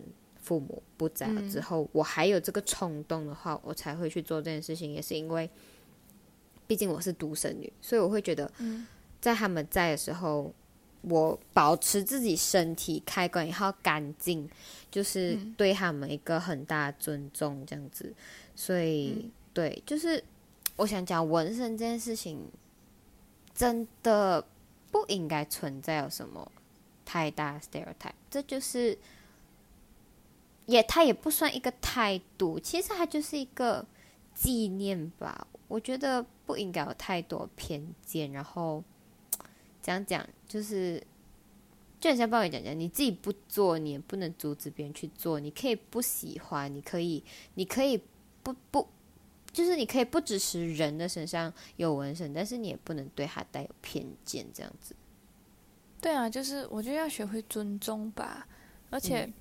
[0.44, 4.92] 父母不在了之后，我还有这个冲动的话，我才会去做这件事情。
[4.92, 5.48] 也是因为，
[6.66, 8.52] 毕竟我是独生女，所以我会觉得，
[9.22, 10.52] 在他们在的时候，
[11.00, 14.46] 我保持自己身体开关也好干净，
[14.90, 18.12] 就是对他们一个很大的尊重，这样子。
[18.54, 20.22] 所以，对，就是
[20.76, 22.38] 我想讲纹身这件事情，
[23.54, 24.44] 真的
[24.90, 26.50] 不应该存在有什么
[27.04, 28.98] 太大 stereotype，这就是。
[30.66, 33.84] 也，它也不算一个态度，其实它就是一个
[34.32, 35.46] 纪念吧。
[35.68, 38.32] 我觉得不应该有太多偏见。
[38.32, 38.82] 然后
[39.82, 41.06] 讲讲，就是
[42.00, 45.38] 就很像帮我讲讲，你自己不做，你也不能阻止别人去做。
[45.38, 47.22] 你可以不喜欢，你可以，
[47.56, 48.00] 你可以
[48.44, 48.86] 不不，
[49.52, 54.94] 就是你可以不只是人的身上有纹身，但是你也不能对他带有偏见，这样子。
[56.00, 58.46] 对啊，就是我觉得要学会尊重吧，
[58.90, 59.28] 而且。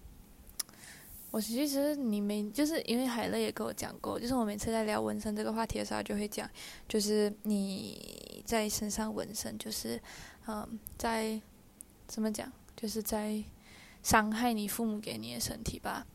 [1.34, 6.47] 我其实你没，就是因为海乐也跟我讲过，就是我每次在聊纹身这个话题的时候，就会讲，
[6.88, 9.99] 就是你在身上纹身，就是
[10.45, 11.41] 嗯，在
[12.06, 13.43] 怎么讲，就是在
[14.04, 16.06] 伤害你父母给你的身体吧。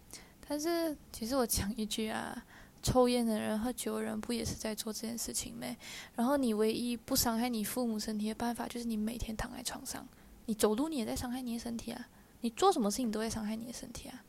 [0.47, 2.47] 但是其实我讲一句啊，
[2.89, 5.66] 抽烟的人、喝酒的人不也是在做这件事情吗？
[6.14, 10.07] 然后你唯一不伤害你父母身体的办法，就是你每天躺在床上，
[10.47, 12.09] 你走路你也在伤害你的身体啊，
[12.41, 14.24] 你做什么事情都在伤害你的身体啊。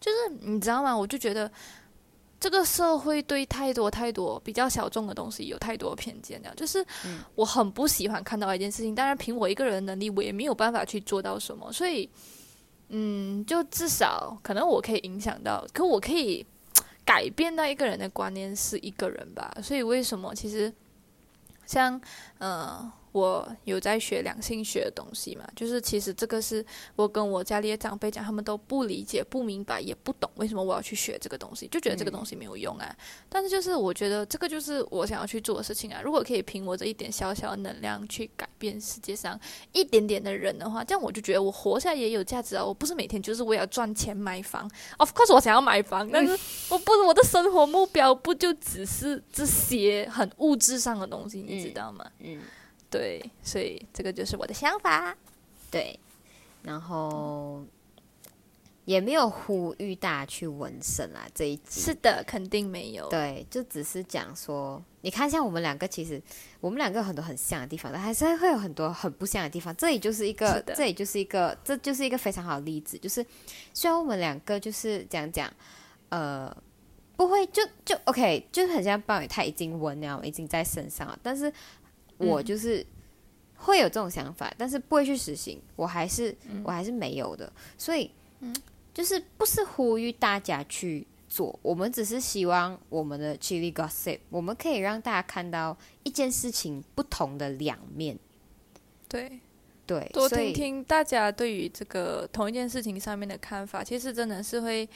[0.00, 0.96] 就是你知道吗？
[0.96, 1.50] 我就觉得
[2.38, 6.84] 这个社会对太多太多比较小众的东西有太多偏见，这样就是
[7.34, 8.94] 我很不喜欢看到一件事情。
[8.94, 11.72] 当然，凭我一个人的能力，我也没有办法去做到什么。
[11.72, 12.08] 所以，
[12.90, 16.44] 嗯，就至少可能我可以影响到，可我可以
[17.06, 19.56] 改变到一个人的观念是一个人吧。
[19.62, 20.70] 所以，为什么其实
[21.64, 21.98] 像
[22.40, 22.92] 嗯。
[23.16, 25.48] 我有在学两性学的东西嘛？
[25.56, 26.62] 就是其实这个是
[26.96, 32.94] 我跟我家里的长辈讲，他们都不理解、不明白、也不懂为什么我要去学这个东西，就觉得这个东西没有用啊。
[33.30, 36.02] 但是就是我觉得这个就是我想要去做的事情啊。
[36.04, 39.40] 如果可以凭我这一点小小的能量去改变世界上
[39.72, 42.62] 一点点的人的话，这样我就觉得我活下来也有价值啊。
[42.62, 46.32] 我不是每天就是为了赚钱买房，of course 我想要买房，但是
[46.68, 52.04] 我不我的生活目标不就只是这些很物质上的东西，你知道吗？
[52.18, 52.38] 嗯。
[52.96, 55.16] 对，所以这个就是我的想法。
[55.70, 55.98] 对，
[56.62, 57.62] 然后
[58.84, 61.26] 也没有呼吁大家去纹身啊。
[61.34, 63.08] 这一集是的，肯定没有。
[63.08, 66.22] 对，就只是讲说，你看，像我们两个，其实
[66.60, 69.74] 我们两个很多很像的地方，但还是会有很多很不像的地方。
[69.76, 72.96] 这里就是一个，这里就是一个，这就是一个非常好的例子。
[72.96, 73.26] 就是
[73.74, 75.52] 虽然我们两个就是讲讲，
[76.10, 76.56] 呃，
[77.16, 81.52] 不会就就 OK，就是很像鲍雨，他已经纹了，已经在身上了，但是。
[82.18, 82.84] 我就是
[83.56, 85.60] 会有这种想法，但是不会去实行。
[85.74, 88.10] 我还是我还是没有的，所以
[88.94, 98.18] 就是不是呼吁大家去做，我们只是希望我们的 Chili Gossip，我们可以让大家看到一件事情不同的两面。
[99.08, 99.40] 对
[99.86, 104.88] 对，多听听大家对于这个同一件事情上面的看法，其实真的是会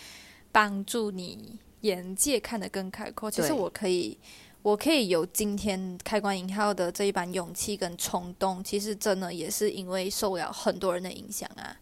[0.50, 3.30] 帮助你眼界看得更开阔。
[3.30, 4.18] 其实我可以。
[4.62, 11.76] 我可以有今天开关引号的这一版勇气跟冲动，其实真的也是因为受了很多人的影响啊。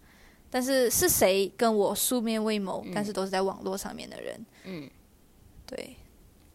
[0.51, 4.47] 但是是谁跟我素面未谋，但是都是在网络上面的人？
[4.64, 4.89] 嗯，
[5.66, 5.97] 对，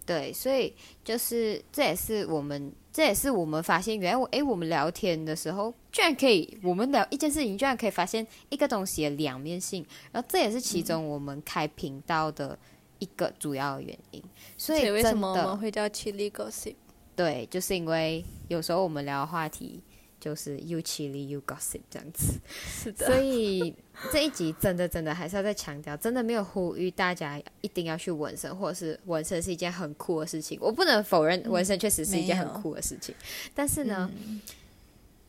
[0.05, 12.57] 对，所以就是这也是我们，这也是我们发现，原来我诶，我们聊天的时候，居然可以，我们聊一件事情，居然可以发现一个东西的两面性，然后这也是其中我们开频道的
[12.99, 14.23] 一个主要原因。
[14.57, 16.75] 所以为什么我们会叫 Chili Gossip？
[17.15, 19.79] 对，就是因为有时候我们聊的话题
[20.19, 22.39] 就是 you chilly you gossip 这样子。
[22.49, 23.75] 是的，所以
[24.11, 30.57] 这一集真的真的还是要再强调，真的没有呼吁大家一定要去纹身，或者是纹身是一件很酷的事情。
[30.59, 33.13] 我不能否认纹身确实是一件很酷的事情，
[33.53, 34.41] 但是呢，嗯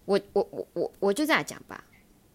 [0.06, 1.84] 我我我我我就这样讲吧，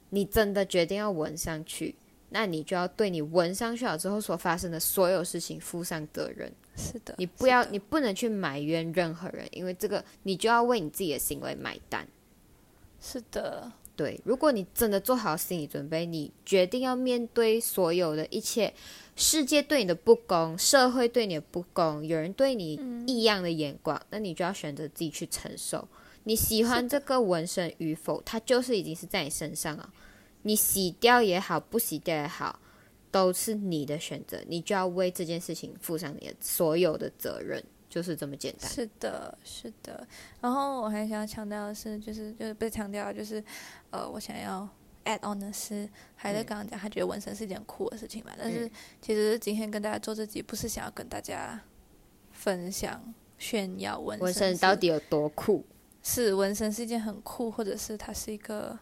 [0.09, 1.95] 你真的决定要纹上去，
[2.30, 6.51] 那你就要对你纹上去了之后所发生的所有事情负上责任。
[6.75, 12.07] 是的，你不要，你不能去埋怨任何人，因为这个你就要为你自己的行为买单。
[13.01, 18.73] 是的，对，如果你真的做好心理准备，你决定要面对所有的一切，
[19.15, 25.88] 世界对你的不公，社会对你的不公，有人对你异样的眼光，那你就要选择自己去承受。
[26.23, 29.91] 你喜欢这个纹身与否，它就是已经是在你身上了。
[30.42, 32.60] 你洗掉也好，不洗掉也好，
[33.12, 38.70] 都是你的选择，你就要为这件事情负上你的所有的责任，就是这么简单。
[38.70, 40.08] 是的，是的。
[40.40, 43.44] 然后我还想要强调的是，就是就是不是强调，就是
[43.90, 44.68] 呃，我想要
[45.06, 48.32] add on 的是，海乐嗯刚刚讲，他觉得纹身是一件酷的事情嘛。
[48.38, 48.72] 但是嗯
[49.02, 51.60] 其实今天跟大家做这集，不是想要跟大家
[52.32, 55.66] 分享炫耀纹纹身身到底有多酷？
[56.02, 58.78] 是纹身是一件很酷，或者是它是一个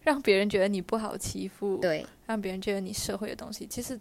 [0.00, 3.98] 让别人觉得你不好欺负，对，让别人觉得你社会的东西，其实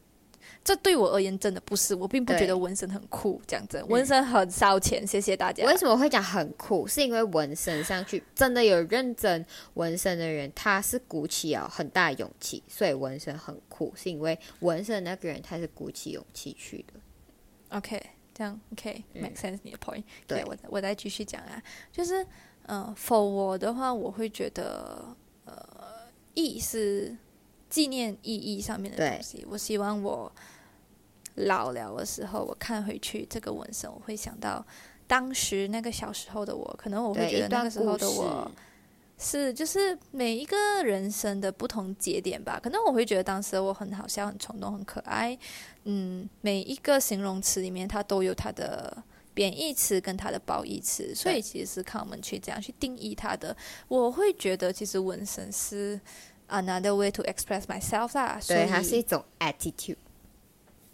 [0.64, 5.66] 这对我而言真的不是，我并不觉得纹身很酷，讲真，纹身很烧钱，谢谢大家。
[5.66, 6.88] 为什么会讲很酷？
[6.88, 13.94] 是因为纹身上去真的有认真纹身的人，他是鼓起了很大勇气，所以纹身很酷。
[13.96, 17.78] 是因为纹身那个人他是鼓起勇气去的。
[17.78, 18.02] OK，
[18.34, 20.04] 这样 OK 嗯 make sense 你的 point。
[20.28, 21.62] 对我我再继续讲啊，
[21.92, 22.26] 就是
[22.66, 25.16] 呃，for 我的话，我会觉得
[25.56, 27.16] 呃，意是
[27.70, 29.46] 纪念意义上面的东西。
[29.50, 30.32] 我希望我
[31.36, 34.66] 老了的时候，我看回去这个纹身，我会想到
[35.08, 38.10] 当时那个小时候的我，可能我会对，觉得那个时候的。
[38.10, 38.52] 我。
[39.24, 42.60] 是，就是每一个人生的不同节点吧。
[42.60, 45.38] 可能我会觉得当时的我很好笑、很冲动、很可爱。
[45.84, 48.98] 嗯，每一个形容词里面，它都有它的
[49.34, 53.56] 贬义词跟它的褒义词，所以其实是看我们去怎样去定义它的。
[53.88, 56.00] 我会觉得，其实纹身是
[56.50, 58.40] another way to express myself 啦。
[58.40, 59.98] 所对，以它是一种 attitude。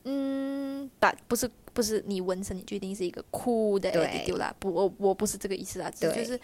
[0.03, 4.55] 嗯，但不是不是你纹身，你就一定是一个酷的 attitude 啦。
[4.57, 6.39] 不，我我不是这个意思啦，就是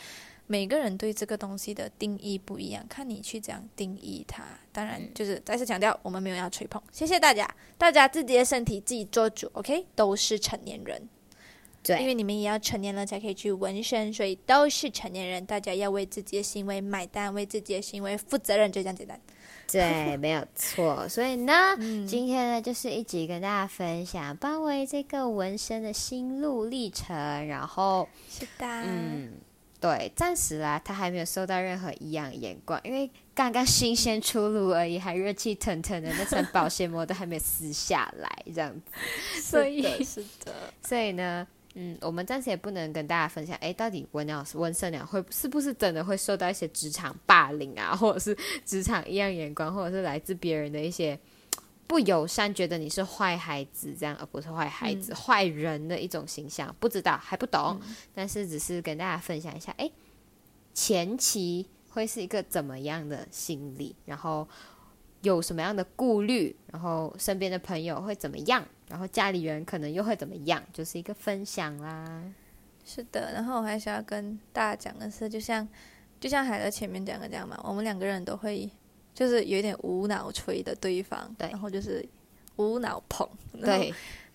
[0.47, 4.43] 每个人对这个东西的定义不一样，看你去怎样定义它。
[4.73, 9.85] 当然，嗯就是再次强调，我们没有要吹捧，谢谢大家，大家自己的身体自己做主，OK？
[9.95, 11.07] 都是成年人，
[11.99, 19.19] 因，为你们也要成年了才可以去纹身，所以都是成年人，大家要为自己的行为买单，为自己的行为负责任，就这样简单。
[19.71, 21.07] 对， 没有错。
[21.09, 29.33] 所以呢，嗯今天呢就是一起跟大家分享邦维这个纹身的心路历程，然后是的，嗯，
[29.79, 38.81] 对，暂时啦，他还没有受到任何异样眼光，因为刚刚新鲜出炉而已，还热气腾腾的那层保鲜膜都还没有撕下来，这样子。
[39.41, 40.53] 所以，是的。
[40.81, 51.17] 所以呢，嗯，我们暂时也不能跟大家分享，哎，到底温老师、温胜了会是不是真的会受到一些职场霸凌啊，或者是职场异样眼光，或者是来自别人的一些
[51.87, 57.81] 不友善，觉得你是坏孩子这样，而不是坏孩子、坏人的一种形象，不知道还不懂，
[58.13, 59.89] 但是只是跟大家分享一下，哎，
[60.73, 64.47] 前期会是一个怎么样的心理，然后
[65.23, 72.21] 有什么样的顾虑，然后身边的朋友会怎么样，然后家里人可能又会怎么样，就是一个分享啦。
[72.85, 75.67] 是的，然后我还想要跟大家讲的是，就像
[76.19, 78.69] 就像海乐前面讲的这样嘛，我们两个人都会
[79.13, 82.05] 就是有点无脑吹的对方，对然后就是
[82.57, 83.27] 无脑捧，
[83.61, 83.93] 对，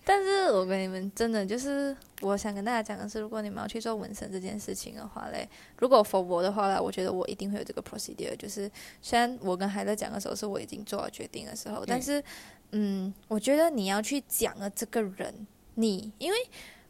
[0.09, 5.47] 但是我跟你们真的就是，我想跟大家讲的是，如果你们要去做纹身这件事情的话嘞，
[5.77, 8.35] 如果 for 我的话啦，我觉得我一定会有这个 procedure。
[8.35, 8.67] 就是
[9.03, 12.23] 虽然我跟海乐讲的时候是我已经做了决定的时候，但是
[12.71, 15.45] 嗯，我觉得你要去讲的这个人，
[15.75, 16.37] 你因为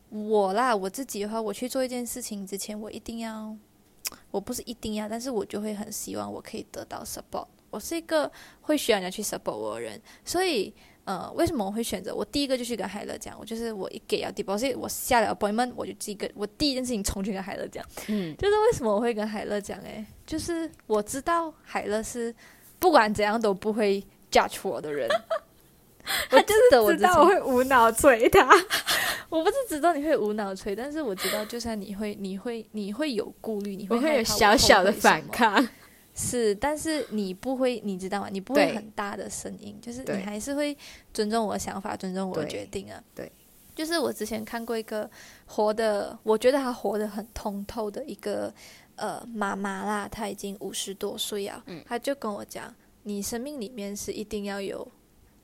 [0.08, 3.54] 我啦，我自己的话，我去做一件事情之前，我一定要，
[4.32, 7.48] 我不是一定要，但是我就会很希望我可以得到 support。
[7.70, 10.74] 我是一个会需要人家去 support 我的人，所以
[11.10, 12.14] 呃，为什么我会选择？
[12.14, 19.76] 我第一个就去跟海乐讲，我就是我一给了 deposit，我下了 appointment，我就第一个我第一件事情冲去跟海乐讲，嗯，就是为什么我会跟海乐讲？
[19.80, 22.32] 诶，就是我知道海乐是
[22.78, 25.10] 不管怎样都不会 judge 我的人，
[26.30, 28.48] 我记得我之前会无脑催他。
[29.30, 35.68] 我不是知道你会无脑催，但是我知道，就算你会，你会，你会有顾虑，你我会有小小的反抗。
[36.16, 38.30] 是，但是你不会，你知道吗？
[38.30, 40.78] 你不会很大的声音，就是你还是会
[41.14, 43.02] 尊重我的想法，尊重我的决定啊。
[43.16, 43.32] 对，
[43.74, 45.10] 就是我之前看过一个
[45.46, 48.54] 活的，我觉得他活得很通透的一个
[48.96, 54.86] 呃妈妈啦，她已经五十多岁啊，嗯她就跟我讲，你生命里面是一定要有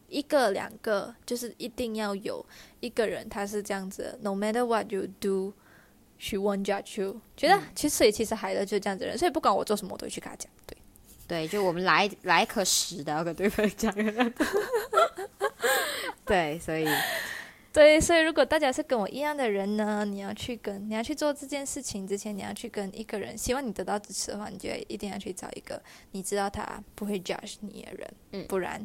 [0.09, 2.45] 一个两个，就是一定要有
[2.81, 5.53] 一个人，他是这样子的，no matter what you do。
[6.25, 10.51] She won't judge you，觉得其实所以其实海乐就是这样子的人，所以不管我做什么，我都会去跟他讲。
[10.65, 10.75] 对，
[11.27, 13.93] 对，就我们来来一颗屎的要跟对方讲。
[16.25, 16.87] 对，所以
[17.71, 25.79] 对，所以如果大家是跟我一样的人呢，你要去跟你要去做这件事情之前，你要去跟一个人，希望你得到支持的话，你就一定要去找一个
[26.13, 28.83] 你知道他不会 judge 你的人，嗯不然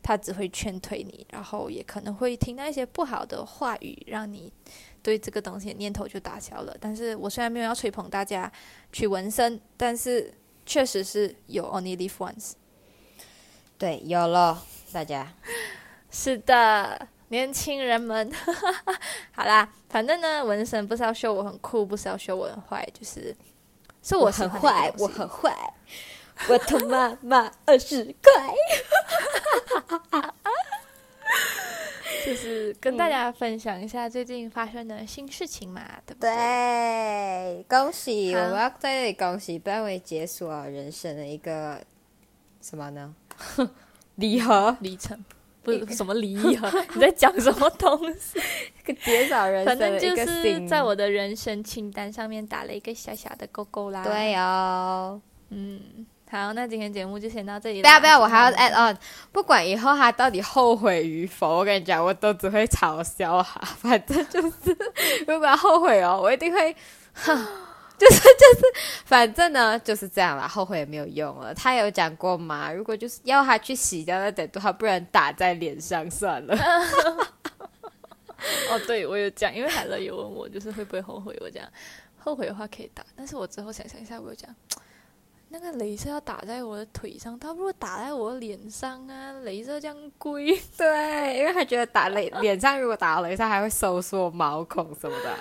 [0.00, 4.52] 他只会劝退你，然后也可能会听到一些不好的话语，让你
[5.02, 6.76] 对这个东西的念头就打消了。
[6.80, 8.50] 但是我虽然没有要吹捧大家
[8.92, 10.34] 去纹身，但是
[10.66, 12.52] 确实是有 only live once。
[13.76, 15.32] 对有了大家。
[16.10, 18.32] 是的，年轻人们，
[19.32, 23.36] 好啦，反正呢，纹身不是要秀我很酷，不是要秀我很坏，就是
[24.02, 25.54] 是我喜很坏，我很坏，
[26.48, 28.54] 我他妈妈二十块。
[32.24, 36.30] 就是跟大家分享一下最近发生的新事情嘛，对不对？
[36.30, 38.34] 对，恭喜！
[38.34, 41.80] 我们要在这里恭喜班伟解锁了人生的一个
[42.60, 43.14] 什么呢？
[44.16, 45.24] 礼盒，里程
[45.62, 48.40] 不是什么礼仪盒，你在讲什么东西？
[49.04, 50.68] 解锁人生的一个正就是。
[50.68, 55.20] 在我的人生清单上面打了一个小小的勾勾啦。，对哦。
[55.50, 57.82] 嗯，好，那今天节目就先到这里啦。
[57.82, 58.98] 不要不要，我还要 add on，
[59.32, 63.60] 不管以后他到底后悔与否，我跟你讲，我都只会嘲笑他。
[63.60, 64.76] 反正就是，
[65.26, 66.76] 如果他后悔哦，我一定会，
[67.14, 67.34] 哼，
[67.96, 68.62] 就是就是，
[69.06, 71.54] 反正呢就是这样啦，后悔也没有用了。
[71.54, 76.54] 他有讲过嘛，如果就是要他去洗掉那点他不然打在脸上算了。
[78.70, 81.34] 哦，对，我有讲，因为海乐有问我，就是会不会后悔。
[81.40, 81.64] 我讲
[82.18, 84.54] 后悔的话可以打，但是我之后想想一下，我有讲
[85.50, 89.32] 那个镭射要打在我的腿上，倒不如打在我的脸上啊！
[89.44, 95.34] 镭射这样贵， 对，因为他觉得打脸 脸上如果打到雷上还会收缩毛孔什么的，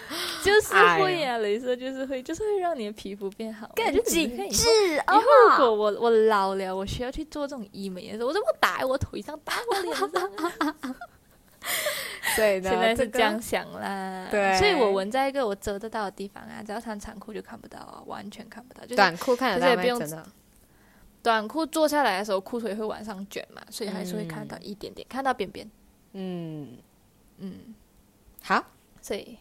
[0.43, 4.64] 就是哎会啊，镭射就是会，就是会让你的皮肤变好，更紧致
[4.95, 5.24] 以后哦。
[5.49, 10.95] 如果我我老了，我需要去做这种医美的时候，我怎么打在我腿上，打我脸上啊？
[12.36, 14.57] 所以呢， 现在是这样想啦，对。
[14.57, 20.26] 所以我纹在一个我遮得到的地方啊，只要穿长裤就看不到啊，完全看不到，就是短裤看得到不用真的。
[21.24, 25.70] 短裤坐下来的时候，裤腿会往上卷嘛，所以还是会看到一点点，看到边边。
[26.13, 26.78] 嗯，
[27.38, 27.76] 嗯，
[28.41, 28.63] 好，
[29.01, 29.38] 所以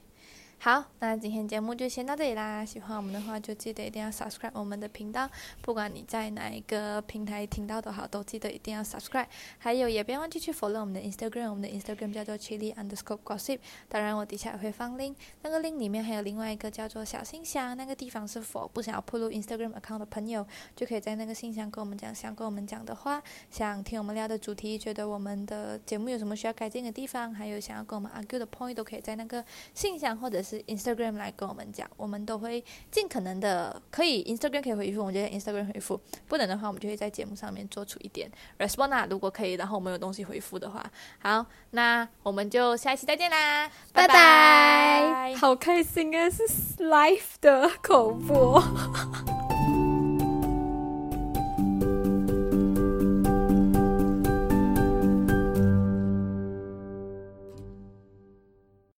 [0.67, 2.65] 好，那今天节目就先到这里啦。
[2.65, 5.31] 喜欢我们的话，就记得一定要 subscribe 我们的频道，
[5.63, 9.29] 不管你在哪一个平台听到都好，都记得一定要 subscribe。
[9.59, 13.61] 还有，也不要忘记去 follow 我们的 Instagram，我们的 Instagram 叫做 chili underscore gossip。
[13.89, 20.45] 当然，我底下也会放 link，那个 link 里面还有另外一个叫做小信箱，那个地方是 for 不想要铺露 Instagram account 的朋友，
[20.75, 35.97] 就可以在那个信箱跟我们讲想跟我们讲的话，想听我们聊的主题，觉得我们的节目有什么需要改进的地方，还有想要跟我们 argue 的 point，都可以在那个信箱或者是 Instagram 来跟我们讲，我们都会尽可能的可以 Instagram 可以回复，我们就在 Instagram 回复；
[36.27, 39.07] 不能的话，我们就会在节目上面做出一点 respond 啊。
[39.09, 40.85] 如果可以，然后我们有东西回复的话，
[41.19, 46.43] 好，那我们就下一期再见啦，拜拜拜，好开心啊，是
[46.85, 48.63] Life 的口播。